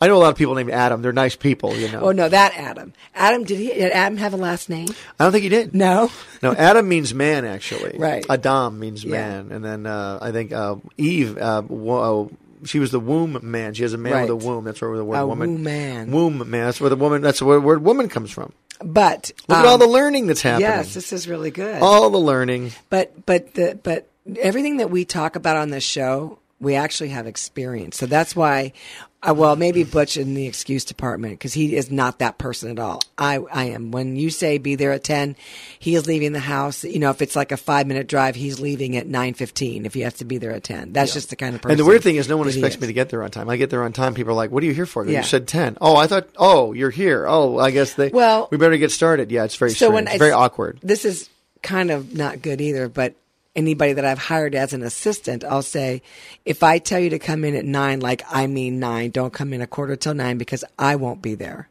I 0.00 0.06
know 0.06 0.16
a 0.16 0.18
lot 0.22 0.28
of 0.30 0.36
people 0.36 0.54
named 0.54 0.70
Adam. 0.70 1.02
They're 1.02 1.12
nice 1.12 1.34
people. 1.34 1.74
You 1.74 1.90
know. 1.90 2.00
Oh 2.02 2.12
no, 2.12 2.28
that 2.28 2.54
Adam. 2.56 2.92
Adam, 3.16 3.42
did 3.42 3.58
he? 3.58 3.66
Did 3.70 3.90
Adam 3.90 4.16
have 4.18 4.32
a 4.32 4.36
last 4.36 4.68
name? 4.70 4.86
I 5.18 5.24
don't 5.24 5.32
think 5.32 5.42
he 5.42 5.48
did. 5.48 5.74
No. 5.74 6.10
No, 6.40 6.52
Adam 6.52 6.88
means 6.88 7.12
man, 7.12 7.44
actually. 7.44 7.98
Right. 7.98 8.24
Adam 8.30 8.78
means 8.78 9.02
Yeah. 9.02 9.10
man, 9.10 9.50
and 9.50 9.64
then 9.64 9.86
uh, 9.86 10.20
I 10.22 10.30
think 10.30 10.52
uh, 10.52 10.76
Eve. 10.96 11.36
Uh, 11.36 11.62
wo- 11.66 12.28
uh, 12.30 12.34
she 12.64 12.78
was 12.78 12.90
the 12.90 13.00
womb 13.00 13.38
man. 13.42 13.74
She 13.74 13.82
has 13.82 13.92
a 13.92 13.98
man 13.98 14.22
with 14.22 14.30
a 14.30 14.36
womb. 14.36 14.64
That's 14.64 14.80
where 14.80 14.96
the 14.96 15.04
word 15.04 15.16
A 15.18 15.26
woman. 15.26 15.54
womb 15.54 15.62
man. 15.62 16.10
Womb 16.10 16.38
man. 16.50 16.66
That's 16.66 16.80
where 16.80 16.90
the 16.90 16.96
woman. 16.96 17.22
That's 17.22 17.40
where 17.42 17.56
the 17.60 17.66
word 17.66 17.82
woman 17.82 18.08
comes 18.08 18.30
from. 18.30 18.52
But 18.82 19.32
Look 19.48 19.58
at 19.58 19.64
um, 19.64 19.70
all 19.72 19.78
the 19.78 19.86
learning 19.88 20.28
that's 20.28 20.42
happening. 20.42 20.68
Yes, 20.68 20.94
this 20.94 21.12
is 21.12 21.26
really 21.28 21.50
good. 21.50 21.82
all 21.82 22.10
the 22.10 22.18
learning. 22.18 22.72
But 22.90 23.26
but 23.26 23.54
the 23.54 23.78
but 23.82 24.08
everything 24.40 24.76
that 24.76 24.90
we 24.90 25.04
talk 25.04 25.34
about 25.36 25.56
on 25.56 25.70
this 25.70 25.84
show, 25.84 26.38
we 26.60 26.74
actually 26.76 27.08
have 27.10 27.26
experience. 27.26 27.96
So 27.96 28.06
that's 28.06 28.36
why. 28.36 28.72
Uh, 29.20 29.34
well, 29.34 29.56
maybe 29.56 29.82
Butch 29.82 30.16
in 30.16 30.34
the 30.34 30.46
excuse 30.46 30.84
department 30.84 31.32
because 31.32 31.52
he 31.52 31.74
is 31.74 31.90
not 31.90 32.20
that 32.20 32.38
person 32.38 32.70
at 32.70 32.78
all. 32.78 33.02
I 33.18 33.38
I 33.52 33.64
am. 33.64 33.90
When 33.90 34.14
you 34.14 34.30
say 34.30 34.58
be 34.58 34.76
there 34.76 34.92
at 34.92 35.02
ten, 35.02 35.34
he 35.80 35.96
is 35.96 36.06
leaving 36.06 36.30
the 36.32 36.38
house. 36.38 36.84
You 36.84 37.00
know, 37.00 37.10
if 37.10 37.20
it's 37.20 37.34
like 37.34 37.50
a 37.50 37.56
five 37.56 37.88
minute 37.88 38.06
drive, 38.06 38.36
he's 38.36 38.60
leaving 38.60 38.96
at 38.96 39.08
nine 39.08 39.34
fifteen. 39.34 39.86
If 39.86 39.94
he 39.94 40.02
has 40.02 40.14
to 40.14 40.24
be 40.24 40.38
there 40.38 40.52
at 40.52 40.62
ten, 40.62 40.92
that's 40.92 41.12
just 41.14 41.30
the 41.30 41.36
kind 41.36 41.56
of 41.56 41.62
person. 41.62 41.72
And 41.72 41.80
the 41.80 41.84
weird 41.84 42.04
thing 42.04 42.14
is, 42.14 42.28
no 42.28 42.36
one 42.36 42.46
expects 42.46 42.80
me 42.80 42.86
to 42.86 42.92
get 42.92 43.08
there 43.08 43.24
on 43.24 43.30
time. 43.32 43.48
I 43.48 43.56
get 43.56 43.70
there 43.70 43.82
on 43.82 43.92
time. 43.92 44.14
People 44.14 44.30
are 44.32 44.36
like, 44.36 44.52
"What 44.52 44.62
are 44.62 44.66
you 44.66 44.74
here 44.74 44.86
for?" 44.86 45.04
Yeah. 45.04 45.18
You 45.18 45.24
said 45.24 45.48
ten. 45.48 45.76
Oh, 45.80 45.96
I 45.96 46.06
thought. 46.06 46.28
Oh, 46.36 46.72
you're 46.72 46.90
here. 46.90 47.26
Oh, 47.26 47.58
I 47.58 47.72
guess 47.72 47.94
they. 47.94 48.10
Well- 48.10 48.46
we 48.52 48.56
better 48.56 48.76
get 48.76 48.92
started. 48.92 49.32
Yeah, 49.32 49.42
it's 49.42 49.56
very 49.56 49.72
so 49.72 49.86
strange. 49.86 49.94
when 49.94 50.06
it's 50.06 50.18
very 50.18 50.30
awkward. 50.32 50.78
This 50.82 51.04
is 51.04 51.28
kind 51.62 51.90
of 51.90 52.14
not 52.14 52.40
good 52.40 52.60
either, 52.60 52.88
but 52.88 53.16
anybody 53.58 53.92
that 53.92 54.04
I've 54.04 54.18
hired 54.18 54.54
as 54.54 54.72
an 54.72 54.82
assistant, 54.82 55.44
I'll 55.44 55.62
say, 55.62 56.00
if 56.44 56.62
I 56.62 56.78
tell 56.78 57.00
you 57.00 57.10
to 57.10 57.18
come 57.18 57.44
in 57.44 57.56
at 57.56 57.64
nine, 57.64 57.98
like 57.98 58.22
I 58.30 58.46
mean 58.46 58.78
nine, 58.78 59.10
don't 59.10 59.32
come 59.32 59.52
in 59.52 59.60
a 59.60 59.66
quarter 59.66 59.96
till 59.96 60.14
nine 60.14 60.38
because 60.38 60.64
I 60.78 60.94
won't 60.94 61.20
be 61.20 61.34
there. 61.34 61.68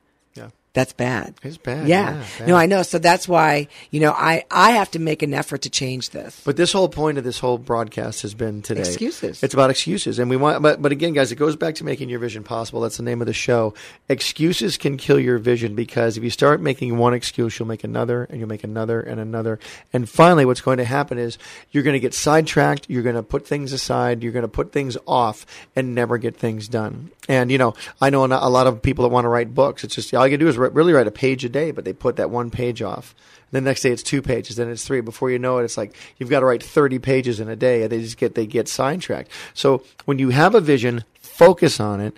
That's 0.78 0.94
bad. 0.94 1.34
It's 1.42 1.58
bad, 1.58 1.88
Yeah. 1.88 2.14
yeah, 2.14 2.26
bad. 2.38 2.48
No, 2.48 2.56
I 2.56 2.68
know. 2.68 2.84
So 2.84 3.00
that's 3.00 3.28
why, 3.28 3.68
you 3.90 4.00
know, 4.00 4.12
I, 4.12 4.44
I 4.52 4.74
have 4.74 4.92
to 4.92 5.00
make 5.00 5.24
an 5.24 5.34
effort 5.34 5.64
to 5.64 5.72
change 5.72 6.12
this. 6.12 6.40
But 6.46 6.56
this 6.56 6.72
whole 6.72 6.88
point 6.88 7.18
of 7.18 7.24
this 7.24 7.40
whole 7.40 7.58
broadcast 7.58 8.22
has 8.22 8.36
been 8.36 8.62
today. 8.62 8.82
Excuses. 8.82 9.42
It's 9.42 9.56
about 9.56 9.72
excuses, 9.72 10.20
and 10.20 10.30
we 10.30 10.38
want. 10.38 10.62
But 10.62 10.80
but 10.80 10.92
again, 10.92 11.14
guys, 11.14 11.32
it 11.32 11.38
goes 11.38 11.56
back 11.56 11.74
to 11.76 11.84
making 11.84 12.10
your 12.10 12.20
vision 12.20 12.44
possible. 12.44 12.80
That's 12.82 12.98
the 12.98 13.02
name 13.02 13.22
of 13.22 13.26
the 13.26 13.34
show. 13.34 13.74
Excuses 14.08 14.78
can 14.78 14.98
kill 14.98 15.20
your 15.20 15.40
vision 15.40 15.74
because 15.74 16.16
if 16.16 16.24
you 16.24 16.30
start 16.30 16.62
making 16.62 16.96
one 16.96 17.16
excuse, 17.16 17.58
you'll 17.58 17.68
make 17.68 17.84
another, 17.84 18.26
and 18.26 18.38
you'll 18.38 18.48
make 18.48 18.64
another 18.64 19.02
and 19.02 19.20
another, 19.20 19.58
and 19.94 20.08
finally, 20.08 20.46
what's 20.46 20.62
going 20.62 20.78
to 20.78 20.86
happen 20.86 21.18
is 21.18 21.40
you're 21.72 21.82
going 21.82 21.96
to 21.96 22.00
get 22.00 22.14
sidetracked. 22.14 22.86
You're 22.88 23.02
going 23.02 23.16
to 23.16 23.24
put 23.24 23.48
things 23.48 23.74
aside. 23.74 24.22
You're 24.22 24.32
going 24.32 24.44
to 24.44 24.48
put 24.48 24.72
things 24.72 24.96
off, 25.08 25.44
and 25.76 25.96
never 25.96 26.20
get 26.20 26.38
things 26.38 26.68
done. 26.68 27.10
And 27.28 27.52
you 27.52 27.58
know, 27.58 27.74
I 28.00 28.12
know 28.12 28.26
a 28.26 28.28
lot 28.50 28.68
of 28.68 28.84
people 28.84 29.02
that 29.04 29.10
want 29.10 29.26
to 29.26 29.30
write 29.30 29.56
books. 29.56 29.84
It's 29.84 29.96
just 29.96 30.14
all 30.14 30.26
you 30.28 30.34
can 30.38 30.40
do 30.40 30.48
is 30.48 30.67
really 30.74 30.94
write 30.94 31.08
a 31.08 31.12
page 31.12 31.44
a 31.46 31.50
day, 31.50 31.72
but 31.72 31.86
they 31.86 31.94
put 31.94 32.16
that 32.18 32.30
one 32.30 32.50
page 32.50 32.82
off. 32.82 33.16
And 33.52 33.58
The 33.58 33.62
next 33.62 33.82
day 33.82 33.92
it's 33.92 34.04
two 34.04 34.22
pages, 34.22 34.56
then 34.56 34.70
it's 34.70 34.86
three. 34.86 35.02
Before 35.02 35.30
you 35.32 35.40
know 35.40 35.58
it, 35.60 35.64
it's 35.66 35.78
like 35.78 35.96
you've 36.18 36.30
got 36.30 36.42
to 36.42 36.46
write 36.46 36.64
thirty 36.64 37.00
pages 37.00 37.40
in 37.40 37.50
a 37.50 37.56
day. 37.56 37.84
and 37.84 37.92
They 37.92 38.02
just 38.02 38.18
get 38.18 38.36
they 38.36 38.46
get 38.46 38.68
sidetracked. 38.68 39.30
So 39.54 39.84
when 40.06 40.20
you 40.20 40.30
have 40.30 40.56
a 40.56 40.62
vision, 40.62 41.04
focus 41.20 41.80
on 41.80 42.02
it. 42.02 42.16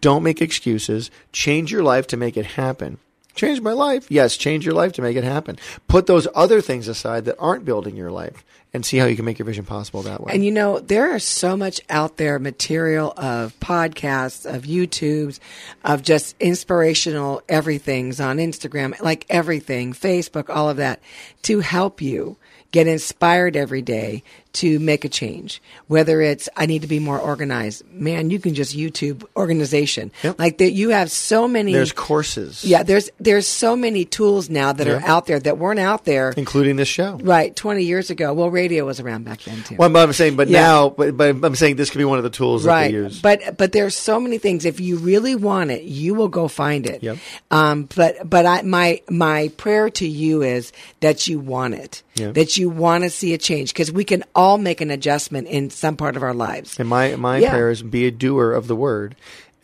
Don't 0.00 0.22
make 0.22 0.40
excuses. 0.40 1.10
Change 1.32 1.72
your 1.72 1.82
life 1.82 2.06
to 2.08 2.16
make 2.16 2.36
it 2.36 2.46
happen. 2.46 2.98
Change 3.34 3.60
my 3.60 3.72
life. 3.72 4.10
Yes, 4.10 4.36
change 4.36 4.64
your 4.66 4.74
life 4.74 4.92
to 4.94 5.02
make 5.02 5.16
it 5.16 5.24
happen. 5.24 5.58
Put 5.88 6.06
those 6.06 6.28
other 6.34 6.60
things 6.60 6.86
aside 6.86 7.24
that 7.24 7.36
aren't 7.38 7.64
building 7.64 7.96
your 7.96 8.10
life 8.10 8.44
and 8.74 8.86
see 8.86 8.96
how 8.96 9.04
you 9.04 9.16
can 9.16 9.24
make 9.24 9.38
your 9.38 9.46
vision 9.46 9.64
possible 9.64 10.02
that 10.02 10.22
way. 10.22 10.32
And 10.32 10.44
you 10.44 10.50
know, 10.50 10.78
there 10.78 11.14
is 11.14 11.24
so 11.24 11.56
much 11.56 11.80
out 11.90 12.16
there 12.16 12.38
material 12.38 13.12
of 13.16 13.58
podcasts, 13.60 14.46
of 14.46 14.62
YouTubes, 14.62 15.40
of 15.84 16.02
just 16.02 16.34
inspirational 16.40 17.42
everythings 17.48 18.18
on 18.18 18.38
Instagram, 18.38 18.98
like 19.00 19.26
everything, 19.28 19.92
Facebook, 19.92 20.48
all 20.48 20.70
of 20.70 20.78
that 20.78 21.00
to 21.42 21.60
help 21.60 22.00
you. 22.00 22.36
get 22.72 22.86
inspired 22.86 23.54
every 23.54 23.82
day 23.82 24.22
to 24.54 24.78
make 24.78 25.04
a 25.04 25.08
change. 25.08 25.62
Whether 25.86 26.20
it's 26.20 26.48
I 26.56 26.66
need 26.66 26.82
to 26.82 26.88
be 26.88 26.98
more 26.98 27.18
organized, 27.18 27.84
man, 27.92 28.30
you 28.30 28.38
can 28.38 28.54
just 28.54 28.76
YouTube 28.76 29.24
organization. 29.36 30.12
Yep. 30.22 30.38
Like 30.38 30.58
that, 30.58 30.72
you 30.72 30.90
have 30.90 31.10
so 31.10 31.48
many. 31.48 31.72
There's 31.72 31.92
courses. 31.92 32.64
yeah, 32.64 32.82
there's 32.82 33.10
there's 33.18 33.46
so 33.46 33.76
many 33.76 34.04
tools 34.04 34.50
now 34.50 34.72
that 34.72 34.86
are 34.88 35.00
out 35.06 35.26
there 35.26 35.40
that 35.40 35.58
weren't 35.58 35.80
out 35.80 36.04
there 36.04 36.32
including 36.36 36.76
this 36.76 36.88
show. 36.88 37.18
right 37.22 37.54
20 37.54 37.82
years 37.84 38.10
ago. 38.10 38.32
Well, 38.34 38.50
radio 38.50 38.84
was 38.84 39.00
around 39.00 39.24
back 39.24 39.40
then 39.42 39.62
too. 39.62 39.76
Well, 39.76 39.88
but 39.90 40.02
I'm 40.06 40.12
saying, 40.12 40.36
but 40.36 40.48
Yeah. 40.48 40.60
now, 40.62 40.88
but, 40.90 41.16
but 41.16 41.30
I'm 41.44 41.54
saying 41.54 41.76
this 41.76 41.90
could 41.90 41.98
be 41.98 42.04
one 42.04 42.18
of 42.18 42.24
the 42.24 42.30
tools 42.30 42.64
that 42.64 42.70
right 42.70 42.88
they 42.90 42.98
use. 42.98 43.20
but 43.20 43.56
but 43.56 43.72
there's 43.72 43.94
so 43.94 44.20
many 44.20 44.38
things 44.38 44.64
if 44.64 44.80
you 44.80 44.96
really 44.98 45.34
want 45.34 45.70
it 45.70 45.82
you 45.84 46.14
will 46.14 46.28
go 46.28 46.48
find 46.48 46.86
it 46.86 47.02
Yep. 47.02 47.18
um 47.50 47.88
but 47.96 48.28
but 48.28 48.44
i 48.46 48.62
my 48.62 49.00
my 49.08 49.48
prayer 49.56 49.88
to 49.90 50.06
you 50.06 50.42
is 50.42 50.72
that 51.00 51.26
you 51.28 51.38
want 51.38 51.74
it 51.74 52.02
Yeah. 52.16 52.32
that 52.32 52.56
you 52.56 52.68
want 52.70 53.04
to 53.04 53.10
see 53.10 53.32
a 53.34 53.38
change 53.38 53.72
because 53.72 53.90
we 53.90 54.04
can 54.04 54.24
all 54.34 54.41
make 54.58 54.80
an 54.80 54.90
adjustment 54.90 55.48
in 55.48 55.70
some 55.70 55.96
part 55.96 56.16
of 56.16 56.22
our 56.22 56.34
lives 56.34 56.78
And 56.78 56.88
my 56.88 57.16
my 57.16 57.38
Yeah. 57.38 57.50
prayer 57.50 57.70
is 57.70 57.82
be 57.82 58.06
a 58.06 58.10
doer 58.10 58.52
of 58.52 58.66
the 58.66 58.76
word 58.76 59.14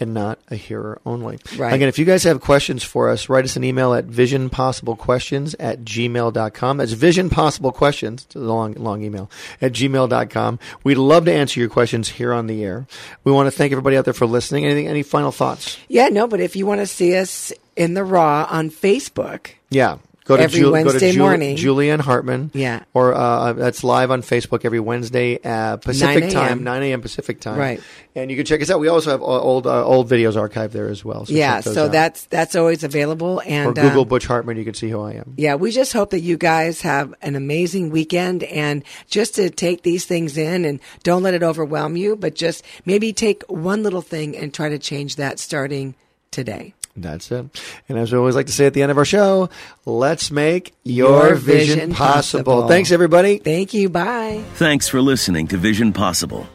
and 0.01 0.15
not 0.15 0.39
a 0.49 0.55
hearer 0.55 1.01
only. 1.05 1.39
Right. 1.57 1.73
Again, 1.75 1.89
if 1.89 1.99
you 1.99 2.05
guys 2.05 2.23
have 2.23 2.41
questions 2.41 2.85
for 2.85 3.11
us, 3.11 3.29
write 3.29 3.45
us 3.45 3.57
an 3.57 3.65
email 3.65 3.93
at 3.95 4.07
visionpossiblequestions 4.07 5.57
at 5.59 5.81
gmail.com. 5.85 6.77
That's 6.77 6.95
visionpossiblequestions, 6.95 8.25
it's 8.27 8.37
a 8.37 8.39
long, 8.39 8.75
long 8.75 9.03
email, 9.03 9.29
at 9.61 9.73
gmail.com. 9.73 10.59
We'd 10.85 10.99
love 10.99 11.25
to 11.25 11.33
answer 11.33 11.59
your 11.61 11.69
questions 11.69 12.11
here 12.11 12.33
on 12.33 12.47
the 12.47 12.63
air. 12.65 12.87
We 13.25 13.33
want 13.33 13.49
to 13.49 13.51
thank 13.51 13.73
everybody 13.73 13.97
out 13.97 14.05
there 14.05 14.15
for 14.15 14.27
listening. 14.27 14.65
Anything, 14.67 14.87
any 14.87 15.03
final 15.03 15.33
thoughts? 15.33 15.77
yeah 15.89 16.09
no 16.09 16.27
but 16.29 16.41
if 16.41 16.55
you 16.57 16.65
want 16.67 16.81
to 16.81 16.87
see 16.87 17.17
us 17.17 17.53
in 17.77 17.95
the 17.95 18.05
raw 18.05 18.47
on 18.51 18.71
facebook 18.71 19.49
Yeah. 19.71 19.99
Go 20.29 20.37
to, 20.37 20.43
Every 20.43 20.59
Ju- 20.59 20.65
go 20.67 20.73
Wednesday 20.73 20.99
to 21.09 21.13
Ju- 21.15 21.19
morning. 21.21 21.57
Julianne 21.57 22.01
Hartman. 22.01 22.51
Yeah. 22.53 22.85
Or 22.93 23.15
uh, 23.15 23.55
that's 23.55 23.83
live 23.83 24.11
on 24.11 24.21
Facebook 24.21 24.67
every 24.67 24.79
Wednesday 24.79 25.39
uh, 25.43 25.79
Pacific 25.79 26.25
9 26.25 26.33
time, 26.33 26.65
9 26.65 26.83
a.m. 26.83 27.01
Pacific 27.01 27.41
time. 27.41 27.59
Right. 27.59 27.81
And 28.15 28.31
you 28.31 28.37
can 28.37 28.45
check 28.45 28.61
us 28.61 28.69
out. 28.69 28.79
We 28.79 28.89
also 28.89 29.11
have 29.11 29.23
uh, 29.23 29.25
old 29.25 29.67
uh, 29.67 29.87
old 29.87 30.11
videos 30.11 30.35
archived 30.35 30.73
there 30.73 30.89
as 30.89 31.03
well. 31.03 31.25
So 31.25 31.33
yeah 31.33 31.61
so 31.61 31.87
out. 31.87 31.93
that's 31.93 32.27
that's 32.27 32.55
always 32.55 32.85
available 32.85 33.41
and 33.47 33.69
or 33.71 33.73
Google 33.73 34.03
uh, 34.03 34.05
Butch 34.05 34.27
Hartman. 34.27 34.59
You 34.59 34.67
can 34.67 34.75
see 34.75 34.91
who 34.91 35.01
I 35.01 35.13
am. 35.13 35.33
Yeah, 35.39 35.55
we 35.55 35.71
just 35.71 35.95
hope 35.95 36.11
that 36.11 36.21
you 36.21 36.37
guys 36.37 36.83
have 36.83 37.15
an 37.23 37.35
amazing 37.35 37.89
weekend 37.89 38.43
and 38.45 38.85
just 39.07 39.37
to 39.37 39.49
take 39.49 39.83
these 39.83 40.05
things 40.05 40.37
in 40.37 40.67
and 40.67 40.79
don't 41.05 41.23
let 41.23 41.33
it 41.33 41.43
overwhelm 41.43 41.97
you, 41.97 42.17
but 42.17 42.35
just 42.35 42.67
maybe 42.85 43.15
take 43.15 43.45
one 43.45 43.83
little 43.83 44.03
thing 44.03 44.37
and 44.37 44.53
try 44.53 44.69
to 44.69 44.79
change 44.79 45.17
that 45.17 45.39
starting 45.39 45.95
today. 46.31 46.75
That's 47.03 47.31
it. 47.33 47.47
And 47.89 47.99
as 47.99 48.13
we 48.13 48.19
always 48.19 48.35
like 48.35 48.47
to 48.47 48.53
say 48.53 48.67
at 48.67 48.75
the 48.75 48.83
end 48.83 48.91
of 48.91 48.99
our 48.99 49.05
show, 49.05 49.49
let's 49.85 50.31
make 50.31 50.75
your, 50.85 51.27
Your 51.29 51.35
vision, 51.35 51.77
vision 51.77 51.93
possible. 51.95 52.45
possible. 52.45 52.69
Thanks, 52.69 52.91
everybody. 52.93 53.39
Thank 53.39 53.75
you. 53.75 53.89
Bye. 53.89 54.43
Thanks 54.55 54.89
for 54.89 55.01
listening 55.01 55.47
to 55.49 55.57
Vision 55.57 55.93
Possible. 55.93 56.47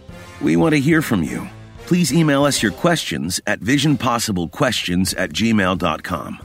We 0.41 0.55
want 0.55 0.73
to 0.75 0.79
hear 0.81 1.01
from 1.01 1.23
you. 1.23 1.47
Please 1.85 2.13
email 2.13 2.43
us 2.45 2.63
your 2.63 2.71
questions 2.71 3.39
at 3.45 3.59
visionpossiblequestions 3.59 5.13
at 5.17 5.31
gmail.com. 5.31 6.39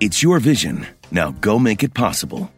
It's 0.00 0.22
your 0.22 0.38
vision. 0.40 0.86
Now 1.10 1.32
go 1.32 1.58
make 1.58 1.82
it 1.82 1.94
possible. 1.94 2.50